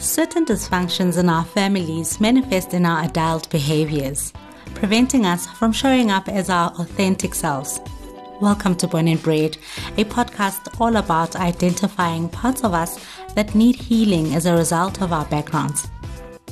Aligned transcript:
Certain 0.00 0.46
dysfunctions 0.46 1.18
in 1.18 1.28
our 1.28 1.44
families 1.44 2.22
manifest 2.22 2.72
in 2.72 2.86
our 2.86 3.04
adult 3.04 3.50
behaviors, 3.50 4.32
preventing 4.74 5.26
us 5.26 5.46
from 5.46 5.72
showing 5.72 6.10
up 6.10 6.26
as 6.26 6.48
our 6.48 6.70
authentic 6.78 7.34
selves. 7.34 7.80
Welcome 8.40 8.76
to 8.76 8.88
Born 8.88 9.08
and 9.08 9.22
Bred, 9.22 9.58
a 9.98 10.04
podcast 10.04 10.80
all 10.80 10.96
about 10.96 11.36
identifying 11.36 12.30
parts 12.30 12.64
of 12.64 12.72
us 12.72 12.98
that 13.34 13.54
need 13.54 13.76
healing 13.76 14.34
as 14.34 14.46
a 14.46 14.56
result 14.56 15.02
of 15.02 15.12
our 15.12 15.26
backgrounds. 15.26 15.86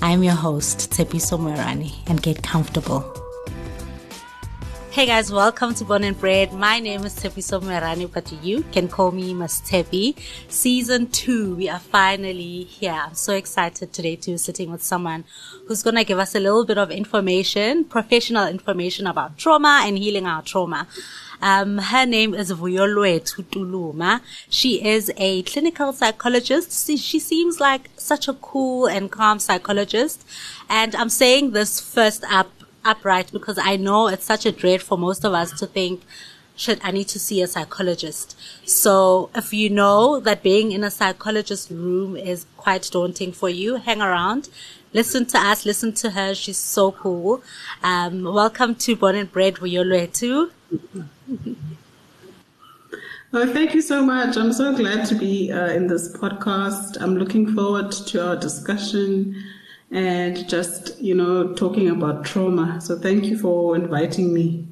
I 0.03 0.11
am 0.11 0.23
your 0.23 0.35
host, 0.35 0.91
Tshepiso 0.91 1.39
Moerane, 1.39 1.95
and 2.07 2.23
get 2.23 2.43
comfortable. 2.43 3.28
Hey 4.99 5.07
guys, 5.07 5.31
welcome 5.31 5.77
to 5.77 5.85
Born 5.85 6.03
and 6.03 6.19
Bred. 6.19 6.53
My 6.53 6.81
name 6.81 7.05
is 7.05 7.15
Tshepiso 7.15 7.63
Moerane, 7.63 8.13
but 8.13 8.33
you 8.43 8.65
can 8.73 8.89
call 8.89 9.13
me 9.13 9.33
Ms. 9.33 9.63
Tshepi. 9.65 10.17
Season 10.49 11.07
2, 11.07 11.55
we 11.55 11.69
are 11.69 11.79
finally 11.79 12.65
here. 12.65 12.91
I'm 13.07 13.15
so 13.15 13.33
excited 13.35 13.93
today 13.93 14.17
to 14.17 14.33
be 14.33 14.37
sitting 14.39 14.73
with 14.73 14.83
someone 14.83 15.23
who's 15.69 15.85
going 15.85 15.95
to 15.95 16.03
give 16.03 16.19
us 16.19 16.35
a 16.35 16.41
little 16.41 16.65
bit 16.65 16.79
of 16.79 16.91
information, 16.91 17.85
professional 17.85 18.49
information 18.49 19.07
about 19.07 19.39
trauma 19.39 19.85
and 19.85 19.97
healing 19.97 20.27
our 20.27 20.43
trauma. 20.43 20.89
Um, 21.41 21.79
her 21.79 22.05
name 22.05 22.35
is 22.35 22.51
Vuyolwethu 22.51 23.45
Tuluma. 23.45 24.21
She 24.51 24.85
is 24.85 25.13
a 25.17 25.43
clinical 25.45 25.93
psychologist. 25.93 26.89
She, 26.89 26.97
she 26.97 27.21
seems 27.21 27.61
like 27.61 27.89
such 27.97 28.27
a 28.27 28.35
cool 28.35 28.87
and 28.89 29.13
calm 29.13 29.39
psychologist. 29.39 30.27
And 30.69 30.97
I'm 30.97 31.09
saying 31.09 31.53
this 31.53 31.79
first 31.79 32.25
up 32.29 32.51
upright 32.89 33.31
because 33.33 33.59
I 33.59 33.77
know 33.77 34.09
it's 34.09 34.25
such 34.25 34.47
a 34.47 34.53
dread 34.53 34.83
for 34.83 34.97
most 34.97 35.25
of 35.25 35.35
us 35.35 35.53
to 35.61 35.67
think, 35.67 36.03
shit, 36.57 36.81
I 36.83 36.91
need 36.91 37.09
to 37.09 37.19
see 37.19 37.43
a 37.43 37.47
psychologist. 37.47 38.37
So 38.65 39.31
if 39.35 39.53
you 39.53 39.69
know 39.71 40.21
that 40.21 40.43
being 40.43 40.73
in 40.73 40.83
a 40.83 40.91
psychologist 40.91 41.71
room 41.71 42.17
is 42.17 42.47
quite 42.57 42.89
daunting 42.91 43.33
for 43.33 43.51
you, 43.51 43.77
hang 43.77 44.01
around. 44.01 44.49
Listen 44.95 45.27
to 45.27 45.39
us, 45.39 45.67
listen 45.67 45.93
to 45.95 46.11
her. 46.11 46.35
She's 46.35 46.57
so 46.57 46.93
cool. 46.93 47.43
Um, 47.83 48.25
welcome 48.25 48.75
to 48.77 48.97
Born 48.97 49.17
and 49.17 49.31
Bred 49.31 49.57
Vuyolwethu. 49.57 50.51
Oh, 53.31 53.53
thank 53.53 53.75
you 53.75 53.83
so 53.83 54.01
much. 54.03 54.39
I'm 54.39 54.55
so 54.55 54.75
glad 54.75 55.07
to 55.09 55.15
be 55.15 55.53
uh, 55.53 55.69
in 55.69 55.87
this 55.87 56.17
podcast. 56.17 56.97
I'm 57.03 57.19
looking 57.19 57.55
forward 57.55 57.93
to 57.93 58.27
our 58.27 58.37
discussion 58.37 59.37
and 59.91 60.49
just, 60.49 60.99
you 61.01 61.15
know, 61.15 61.55
talking 61.55 61.89
about 61.89 62.25
trauma. 62.25 62.81
So 62.81 62.99
thank 62.99 63.25
you 63.25 63.39
for 63.39 63.75
inviting 63.75 64.33
me. 64.33 64.67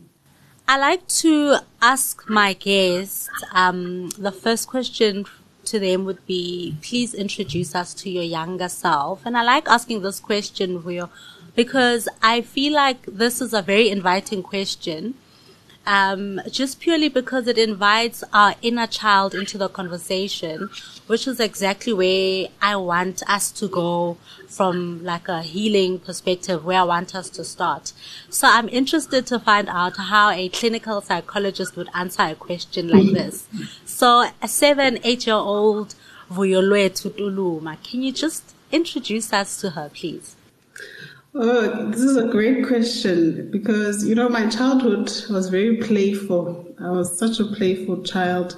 I 0.69 0.79
like 0.79 1.07
to 1.09 1.59
ask 1.81 2.29
my 2.29 2.53
guests, 2.53 3.31
um, 3.53 4.11
the 4.19 4.33
first 4.33 4.69
question 4.69 5.25
to 5.67 5.79
them 5.79 6.05
would 6.05 6.25
be, 6.27 6.77
please 6.83 7.15
introduce 7.15 7.75
us 7.75 7.95
to 7.95 8.11
your 8.11 8.25
younger 8.25 8.69
self. 8.69 9.23
And 9.25 9.37
I 9.37 9.43
like 9.43 9.69
asking 9.69 10.03
this 10.03 10.21
question 10.21 10.83
because 11.55 12.09
I 12.23 12.41
feel 12.41 12.73
like 12.73 13.05
this 13.07 13.41
is 13.41 13.53
a 13.53 13.63
very 13.63 13.91
inviting 13.91 14.43
question 14.43 15.15
um, 15.87 16.41
just 16.51 16.81
purely 16.81 17.09
because 17.09 17.47
it 17.47 17.59
invites 17.59 18.25
our 18.33 18.55
inner 18.63 18.87
child 18.87 19.35
into 19.35 19.57
the 19.57 19.69
conversation, 19.69 20.69
which 21.07 21.27
is 21.27 21.41
exactly 21.41 21.93
where 21.93 22.49
I 22.61 22.77
want 22.77 23.23
us 23.29 23.53
to 23.53 23.69
go 23.69 24.17
from 24.49 25.05
like 25.05 25.29
a 25.29 25.43
healing 25.43 25.99
perspective, 25.99 26.65
where 26.65 26.81
I 26.81 26.85
want 26.85 27.15
us 27.15 27.31
to 27.31 27.45
start. 27.45 27.93
So 28.29 28.49
I'm 28.49 28.69
interested 28.69 29.27
to 29.29 29.39
find 29.39 29.69
out 29.69 29.97
how 29.97 30.31
a 30.31 30.49
clinical 30.49 31.01
psychologist 31.01 31.77
would 31.77 31.89
answer 31.95 32.23
a 32.23 32.35
question 32.35 32.89
like 32.89 33.13
this. 33.13 33.49
So 33.85 34.29
a 34.43 34.49
seven, 34.49 34.99
eight 35.05 35.27
year 35.27 35.37
old 35.37 35.95
Vuyolwethu 36.31 37.11
Tuluma, 37.11 37.83
can 37.83 38.03
you 38.03 38.13
just 38.13 38.55
introduce 38.73 39.33
us 39.33 39.61
to 39.61 39.71
her, 39.71 39.91
please? 39.95 40.37
Oh, 41.39 41.91
this 41.91 42.01
is 42.01 42.17
a 42.17 42.29
great 42.29 42.67
question 42.67 43.51
because, 43.51 44.07
you 44.09 44.15
know, 44.15 44.27
my 44.27 44.49
childhood 44.49 45.13
was 45.29 45.51
very 45.51 45.77
playful. 45.77 46.65
I 46.81 46.89
was 46.89 47.19
such 47.19 47.39
a 47.41 47.45
playful 47.45 48.03
child. 48.05 48.57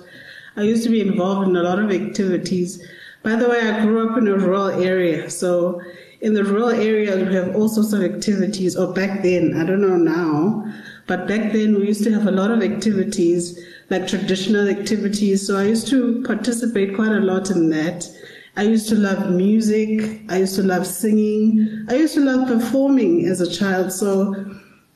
I 0.55 0.62
used 0.62 0.84
to 0.84 0.88
be 0.88 1.00
involved 1.00 1.49
in 1.49 1.56
a 1.56 1.62
lot 1.65 1.81
of 1.81 1.91
activities. 1.91 2.81
By 3.25 3.34
the 3.34 3.49
way, 3.49 3.59
I 3.59 3.84
grew 3.84 4.09
up 4.09 4.17
in 4.17 4.28
a 4.28 4.38
rural 4.38 4.69
area. 4.69 5.28
So 5.28 5.83
in 6.21 6.34
the 6.34 6.44
rural 6.44 6.69
area, 6.69 7.17
we 7.17 7.34
have 7.34 7.56
all 7.56 7.69
sorts 7.69 7.93
of 7.93 8.03
activities, 8.03 8.77
or 8.77 8.93
back 8.93 9.25
then, 9.25 9.56
I 9.56 9.65
don't 9.65 9.81
know 9.81 9.97
now, 9.97 10.72
but 11.09 11.27
back 11.27 11.50
then 11.53 11.81
we 11.81 11.88
used 11.88 12.05
to 12.05 12.12
have 12.12 12.28
a 12.28 12.31
lot 12.31 12.53
of 12.53 12.62
activities, 12.62 13.59
like 13.91 14.06
traditional 14.06 14.69
activities. 14.69 15.44
So 15.44 15.56
I 15.56 15.65
used 15.65 15.88
to 15.88 16.22
participate 16.22 16.94
quite 16.94 17.11
a 17.11 17.21
lot 17.21 17.50
in 17.50 17.71
that. 17.71 18.09
I 18.59 18.63
used 18.63 18.89
to 18.89 18.97
love 18.97 19.31
music. 19.31 20.21
I 20.29 20.39
used 20.39 20.57
to 20.57 20.65
love 20.65 20.85
singing. 20.85 21.87
I 21.89 21.95
used 21.95 22.15
to 22.15 22.21
love 22.21 22.49
performing 22.49 23.25
as 23.27 23.41
a 23.41 23.49
child. 23.49 23.93
So 23.93 24.35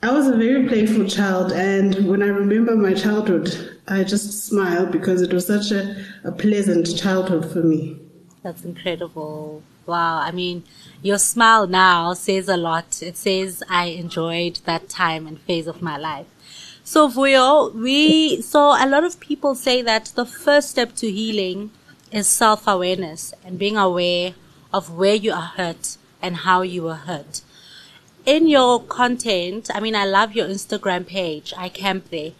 I 0.01 0.11
was 0.11 0.27
a 0.27 0.35
very 0.35 0.67
playful 0.67 1.07
child. 1.07 1.53
And 1.53 2.09
when 2.09 2.21
I 2.21 2.27
remember 2.27 2.75
my 2.75 2.93
childhood, 2.93 3.79
I 3.87 4.03
just 4.03 4.45
smile 4.45 4.85
because 4.85 5.21
it 5.21 5.31
was 5.31 5.47
such 5.47 5.71
a, 5.71 5.95
a 6.25 6.33
pleasant 6.33 6.97
childhood 6.97 7.49
for 7.53 7.59
me. 7.63 7.97
That's 8.41 8.65
incredible. 8.65 9.63
Wow. 9.85 10.17
I 10.17 10.31
mean, 10.31 10.65
your 11.01 11.17
smile 11.17 11.65
now 11.65 12.15
says 12.15 12.49
a 12.49 12.57
lot. 12.57 13.01
It 13.01 13.15
says 13.15 13.63
I 13.69 13.85
enjoyed 13.85 14.59
that 14.65 14.89
time 14.89 15.25
and 15.25 15.39
phase 15.39 15.67
of 15.67 15.81
my 15.81 15.95
life. 15.95 16.27
So 16.83 17.07
Vuyo, 17.07 17.73
we, 17.73 18.41
so 18.41 18.71
a 18.71 18.83
lot 18.89 19.05
of 19.05 19.21
people 19.21 19.55
say 19.55 19.81
that 19.83 20.11
the 20.15 20.25
first 20.25 20.71
step 20.71 20.95
to 20.95 21.09
healing 21.09 21.71
is 22.13 22.27
self 22.27 22.67
awareness 22.67 23.33
and 23.43 23.59
being 23.59 23.75
aware 23.75 24.35
of 24.71 24.89
where 24.91 25.15
you 25.15 25.33
are 25.33 25.51
hurt 25.57 25.97
and 26.21 26.37
how 26.37 26.61
you 26.61 26.83
were 26.83 26.95
hurt. 26.95 27.41
In 28.25 28.47
your 28.47 28.81
content, 28.81 29.69
I 29.73 29.81
mean, 29.81 29.95
I 29.95 30.05
love 30.05 30.33
your 30.33 30.47
Instagram 30.47 31.05
page. 31.05 31.53
I 31.57 31.67
camp 31.67 32.09
there. 32.09 32.31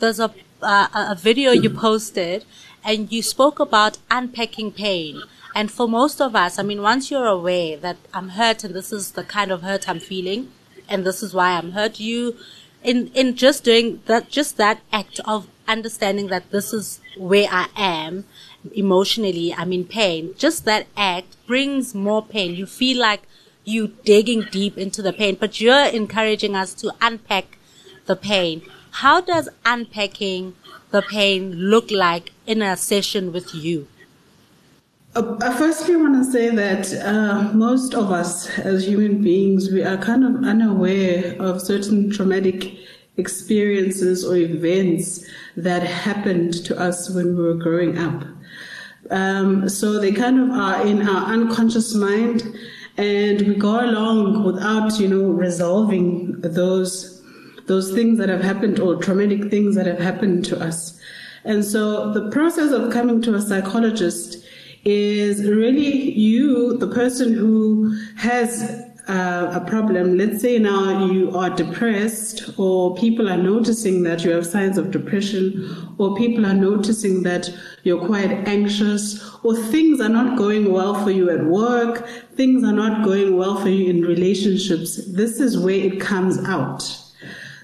There's 0.00 0.18
a, 0.18 0.34
uh, 0.60 0.88
a 0.92 1.14
video 1.14 1.52
you 1.52 1.70
posted 1.70 2.44
and 2.84 3.12
you 3.12 3.22
spoke 3.22 3.60
about 3.60 3.98
unpacking 4.10 4.72
pain. 4.72 5.22
And 5.54 5.70
for 5.70 5.88
most 5.88 6.20
of 6.20 6.34
us, 6.34 6.58
I 6.58 6.62
mean, 6.62 6.82
once 6.82 7.10
you're 7.10 7.26
aware 7.26 7.76
that 7.76 7.96
I'm 8.12 8.30
hurt 8.30 8.64
and 8.64 8.74
this 8.74 8.92
is 8.92 9.12
the 9.12 9.24
kind 9.24 9.52
of 9.52 9.62
hurt 9.62 9.88
I'm 9.88 10.00
feeling 10.00 10.50
and 10.88 11.04
this 11.04 11.22
is 11.22 11.34
why 11.34 11.52
I'm 11.52 11.72
hurt, 11.72 12.00
you, 12.00 12.36
in, 12.82 13.08
in 13.08 13.36
just 13.36 13.64
doing 13.64 14.02
that, 14.06 14.30
just 14.30 14.56
that 14.56 14.80
act 14.92 15.20
of 15.24 15.48
understanding 15.66 16.28
that 16.28 16.50
this 16.50 16.72
is 16.72 17.00
where 17.16 17.48
I 17.50 17.68
am, 17.76 18.24
emotionally, 18.74 19.54
I'm 19.54 19.72
in 19.72 19.84
pain, 19.84 20.34
just 20.38 20.64
that 20.64 20.86
act 20.96 21.36
brings 21.46 21.94
more 21.94 22.24
pain. 22.24 22.54
You 22.54 22.66
feel 22.66 22.98
like 22.98 23.22
you 23.64 23.88
digging 24.04 24.46
deep 24.50 24.78
into 24.78 25.02
the 25.02 25.12
pain, 25.12 25.36
but 25.38 25.60
you're 25.60 25.86
encouraging 25.86 26.54
us 26.56 26.74
to 26.74 26.92
unpack 27.00 27.58
the 28.06 28.16
pain. 28.16 28.62
How 28.90 29.20
does 29.20 29.48
unpacking 29.64 30.54
the 30.90 31.02
pain 31.02 31.52
look 31.52 31.90
like 31.90 32.32
in 32.46 32.62
a 32.62 32.76
session 32.76 33.32
with 33.32 33.54
you? 33.54 33.88
Uh, 35.14 35.36
I 35.40 35.54
firstly 35.56 35.96
want 35.96 36.14
to 36.14 36.30
say 36.30 36.48
that 36.50 36.92
uh, 37.04 37.52
most 37.54 37.94
of 37.94 38.10
us 38.10 38.48
as 38.58 38.86
human 38.86 39.22
beings, 39.22 39.70
we 39.70 39.82
are 39.82 39.96
kind 39.96 40.24
of 40.24 40.44
unaware 40.44 41.36
of 41.40 41.60
certain 41.60 42.10
traumatic 42.10 42.78
experiences 43.16 44.24
or 44.24 44.36
events 44.36 45.24
that 45.56 45.82
happened 45.82 46.64
to 46.64 46.78
us 46.78 47.10
when 47.10 47.36
we 47.36 47.42
were 47.42 47.54
growing 47.54 47.98
up. 47.98 48.24
Um, 49.10 49.68
so 49.68 49.98
they 49.98 50.12
kind 50.12 50.38
of 50.38 50.50
are 50.50 50.86
in 50.86 51.08
our 51.08 51.32
unconscious 51.32 51.94
mind, 51.94 52.42
and 52.96 53.40
we 53.42 53.54
go 53.54 53.80
along 53.80 54.44
without, 54.44 54.98
you 54.98 55.08
know, 55.08 55.30
resolving 55.30 56.40
those 56.40 57.18
those 57.66 57.92
things 57.92 58.18
that 58.18 58.30
have 58.30 58.40
happened 58.40 58.80
or 58.80 58.96
traumatic 58.96 59.50
things 59.50 59.76
that 59.76 59.86
have 59.86 59.98
happened 59.98 60.44
to 60.46 60.58
us. 60.58 60.98
And 61.44 61.64
so 61.64 62.12
the 62.12 62.30
process 62.30 62.72
of 62.72 62.90
coming 62.92 63.20
to 63.22 63.34
a 63.34 63.42
psychologist 63.42 64.42
is 64.84 65.44
really 65.44 66.12
you, 66.12 66.78
the 66.78 66.86
person 66.86 67.34
who 67.34 67.94
has 68.16 68.84
uh, 69.08 69.50
a 69.54 69.60
problem, 69.68 70.18
let's 70.18 70.42
say 70.42 70.58
now 70.58 71.06
you 71.06 71.36
are 71.36 71.48
depressed, 71.48 72.50
or 72.58 72.94
people 72.94 73.28
are 73.28 73.38
noticing 73.38 74.02
that 74.02 74.22
you 74.22 74.30
have 74.30 74.46
signs 74.46 74.76
of 74.76 74.90
depression, 74.90 75.94
or 75.96 76.14
people 76.14 76.44
are 76.44 76.54
noticing 76.54 77.22
that 77.22 77.48
you're 77.84 78.04
quite 78.04 78.30
anxious, 78.46 79.24
or 79.42 79.56
things 79.56 80.00
are 80.00 80.10
not 80.10 80.36
going 80.36 80.70
well 80.70 80.94
for 81.02 81.10
you 81.10 81.30
at 81.30 81.44
work, 81.44 82.06
things 82.34 82.62
are 82.62 82.72
not 82.72 83.04
going 83.04 83.36
well 83.36 83.56
for 83.56 83.70
you 83.70 83.88
in 83.88 84.02
relationships, 84.02 84.96
this 85.12 85.40
is 85.40 85.58
where 85.58 85.74
it 85.74 86.00
comes 86.00 86.38
out. 86.44 86.82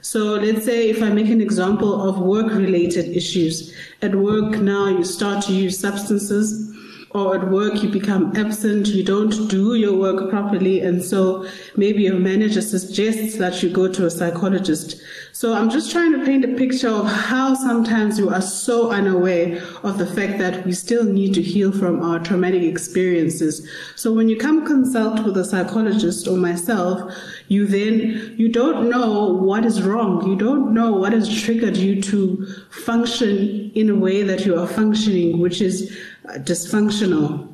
So 0.00 0.34
let's 0.34 0.64
say 0.64 0.90
if 0.90 1.02
I 1.02 1.10
make 1.10 1.28
an 1.28 1.40
example 1.40 2.08
of 2.08 2.18
work 2.18 2.52
related 2.52 3.16
issues. 3.16 3.74
At 4.02 4.14
work 4.14 4.60
now 4.60 4.88
you 4.88 5.02
start 5.02 5.44
to 5.46 5.52
use 5.52 5.78
substances 5.78 6.73
or 7.14 7.36
at 7.36 7.48
work 7.48 7.80
you 7.80 7.88
become 7.88 8.36
absent, 8.36 8.88
you 8.88 9.04
don't 9.04 9.48
do 9.48 9.76
your 9.76 9.96
work 9.96 10.28
properly, 10.30 10.80
and 10.80 11.02
so 11.02 11.48
maybe 11.76 12.02
your 12.02 12.18
manager 12.18 12.60
suggests 12.60 13.38
that 13.38 13.62
you 13.62 13.70
go 13.70 13.86
to 13.86 14.04
a 14.04 14.10
psychologist. 14.10 15.00
So 15.30 15.54
I'm 15.54 15.70
just 15.70 15.92
trying 15.92 16.12
to 16.12 16.24
paint 16.24 16.44
a 16.44 16.56
picture 16.56 16.88
of 16.88 17.06
how 17.06 17.54
sometimes 17.54 18.18
you 18.18 18.30
are 18.30 18.42
so 18.42 18.90
unaware 18.90 19.62
of 19.84 19.98
the 19.98 20.06
fact 20.06 20.38
that 20.38 20.66
we 20.66 20.72
still 20.72 21.04
need 21.04 21.34
to 21.34 21.42
heal 21.42 21.70
from 21.70 22.02
our 22.02 22.18
traumatic 22.18 22.64
experiences. 22.64 23.68
So 23.94 24.12
when 24.12 24.28
you 24.28 24.36
come 24.36 24.66
consult 24.66 25.24
with 25.24 25.36
a 25.36 25.44
psychologist 25.44 26.26
or 26.26 26.36
myself, 26.36 27.12
you 27.46 27.66
then 27.66 28.34
you 28.36 28.48
don't 28.48 28.90
know 28.90 29.32
what 29.32 29.64
is 29.64 29.82
wrong. 29.82 30.26
You 30.28 30.36
don't 30.36 30.74
know 30.74 30.92
what 30.92 31.12
has 31.12 31.42
triggered 31.42 31.76
you 31.76 32.02
to 32.02 32.46
function 32.70 33.70
in 33.74 33.88
a 33.88 33.94
way 33.94 34.22
that 34.22 34.44
you 34.44 34.58
are 34.58 34.66
functioning, 34.66 35.38
which 35.38 35.60
is 35.60 35.96
dysfunctional. 36.24 37.50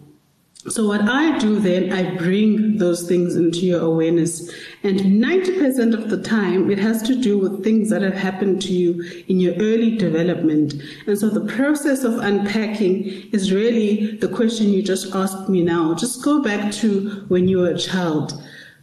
So 0.69 0.87
what 0.87 1.00
I 1.00 1.38
do 1.38 1.58
then, 1.58 1.90
I 1.90 2.17
bring 2.17 2.76
those 2.76 3.08
things 3.08 3.34
into 3.34 3.61
your 3.61 3.81
awareness. 3.81 4.52
And 4.82 5.00
90% 5.00 5.94
of 5.94 6.11
the 6.11 6.22
time, 6.22 6.70
it 6.70 6.78
has 6.78 7.00
to 7.05 7.17
do 7.17 7.38
with 7.38 7.64
things 7.64 7.88
that 7.88 8.02
have 8.02 8.12
happened 8.12 8.61
to 8.62 8.72
you 8.75 9.02
in 9.28 9.40
your 9.40 9.55
early 9.55 9.96
development. 9.96 10.75
And 11.06 11.19
so 11.19 11.31
the 11.31 11.50
process 11.50 12.05
of 12.05 12.19
unpacking 12.19 13.31
is 13.32 13.50
really 13.50 14.17
the 14.19 14.28
question 14.28 14.69
you 14.69 14.82
just 14.82 15.14
asked 15.14 15.49
me 15.49 15.62
now. 15.62 15.94
Just 15.94 16.22
go 16.22 16.43
back 16.43 16.70
to 16.75 17.25
when 17.28 17.49
you 17.49 17.61
were 17.61 17.70
a 17.70 17.78
child. 17.78 18.34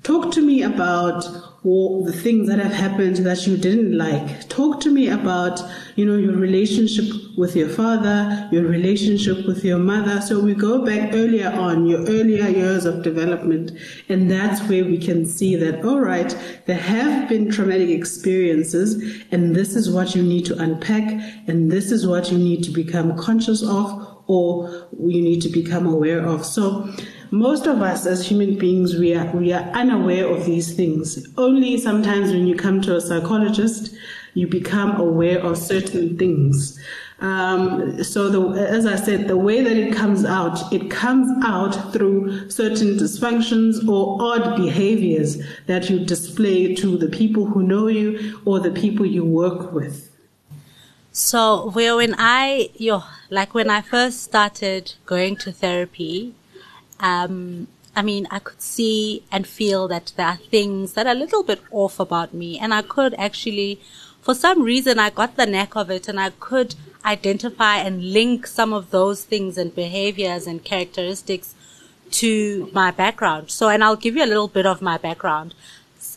Talk 0.02 0.32
to 0.34 0.42
me 0.42 0.64
about 0.64 1.22
the 1.64 2.14
things 2.24 2.48
that 2.48 2.60
have 2.60 2.74
happened 2.74 3.18
that 3.18 3.46
you 3.46 3.58
didn't 3.58 3.98
like. 3.98 4.48
Talk 4.50 4.80
to 4.82 4.90
me 4.90 5.10
about, 5.10 5.60
you 5.96 6.06
know, 6.06 6.16
your 6.16 6.36
relationship 6.36 7.06
with 7.38 7.56
your 7.56 7.70
father, 7.70 8.50
your 8.52 8.64
relationship 8.64 9.46
with 9.46 9.64
your 9.64 9.78
mother. 9.78 10.20
So 10.22 10.40
we 10.40 10.56
go 10.56 10.84
back 10.84 11.14
earlier 11.14 11.50
on, 11.50 11.86
your 11.86 12.02
earlier 12.02 12.50
years 12.50 12.84
of 12.84 13.04
development, 13.04 13.72
and 14.10 14.30
that's 14.30 14.68
where 14.68 14.84
we 14.84 14.98
can 14.98 15.26
see 15.26 15.56
that, 15.56 15.86
all 15.86 16.00
right, 16.00 16.36
there 16.66 16.80
have 16.80 17.30
been 17.30 17.52
traumatic 17.52 17.90
experiences, 17.90 19.24
and 19.32 19.56
this 19.56 19.76
is 19.76 19.90
what 19.90 20.16
you 20.16 20.24
need 20.24 20.46
to 20.48 20.58
unpack, 20.58 21.04
and 21.48 21.72
this 21.72 21.92
is 21.92 22.08
what 22.08 22.32
you 22.32 22.40
need 22.40 22.64
to 22.64 22.72
become 22.72 23.16
conscious 23.16 23.62
of, 23.62 24.16
or 24.26 24.90
you 25.00 25.22
need 25.22 25.42
to 25.44 25.50
become 25.50 25.86
aware 25.86 26.26
of. 26.26 26.44
So 26.44 26.92
most 27.30 27.68
of 27.68 27.82
us 27.82 28.06
as 28.08 28.28
human 28.28 28.58
beings, 28.58 28.98
we 28.98 29.14
are, 29.14 29.30
we 29.36 29.54
are 29.54 29.64
unaware 29.74 30.28
of 30.28 30.46
these 30.46 30.74
things. 30.74 31.28
Only 31.38 31.78
sometimes 31.78 32.32
when 32.32 32.48
you 32.48 32.56
come 32.56 32.82
to 32.82 32.96
a 32.96 33.02
psychologist, 33.02 33.96
you 34.34 34.48
become 34.48 35.00
aware 35.00 35.40
of 35.40 35.58
certain 35.58 36.18
things. 36.18 36.80
Um, 37.20 38.04
so, 38.04 38.30
the, 38.30 38.62
as 38.62 38.86
I 38.86 38.96
said, 38.96 39.28
the 39.28 39.38
way 39.38 39.64
that 39.64 39.76
it 39.76 39.92
comes 39.94 40.24
out, 40.24 40.72
it 40.72 40.92
comes 40.92 41.44
out 41.44 41.92
through 41.92 42.50
certain 42.52 42.90
dysfunctions 42.90 43.88
or 43.88 44.22
odd 44.22 44.56
behaviors 44.56 45.42
that 45.66 45.90
you 45.90 46.06
display 46.06 46.76
to 46.76 46.96
the 46.98 47.08
people 47.08 47.46
who 47.46 47.64
know 47.64 47.88
you 47.88 48.40
or 48.46 48.60
the 48.60 48.70
people 48.70 49.06
you 49.06 49.26
work 49.26 49.74
with. 49.74 50.16
So, 51.12 51.72
well, 51.74 51.98
when 51.98 52.14
I, 52.20 52.70
yo, 52.76 53.04
like 53.32 53.56
when 53.56 53.72
I 53.72 53.82
first 53.82 54.22
started 54.24 54.94
going 55.08 55.38
to 55.38 55.52
therapy, 55.52 56.36
um, 57.00 57.68
I 57.96 58.04
mean, 58.04 58.28
I 58.30 58.38
could 58.38 58.62
see 58.62 59.24
and 59.32 59.48
feel 59.48 59.88
that 59.88 60.14
there 60.16 60.28
are 60.28 60.36
things 60.36 60.94
that 60.94 61.08
are 61.08 61.14
a 61.14 61.16
little 61.16 61.42
bit 61.42 61.62
off 61.72 62.00
about 62.00 62.36
me. 62.36 62.60
And 62.60 62.72
I 62.72 62.84
could 62.84 63.16
actually, 63.16 63.82
for 64.22 64.36
some 64.36 64.62
reason, 64.62 65.00
I 65.00 65.10
got 65.10 65.36
the 65.36 65.48
knack 65.48 65.76
of 65.76 65.90
it 65.90 66.08
and 66.08 66.20
I 66.20 66.30
could 66.30 66.76
identify 67.08 67.78
and 67.78 68.14
link 68.14 68.46
some 68.46 68.74
of 68.74 68.92
those 68.92 69.24
things 69.24 69.58
and 69.58 69.74
behaviors 69.74 70.46
and 70.46 70.64
characteristics 70.64 71.56
to 72.12 72.70
my 72.74 72.92
background. 72.92 73.50
So, 73.50 73.70
and 73.70 73.84
I'll 73.84 73.96
give 73.96 74.16
you 74.16 74.24
a 74.24 74.32
little 74.34 74.48
bit 74.48 74.66
of 74.66 74.82
my 74.82 74.98
background. 74.98 75.56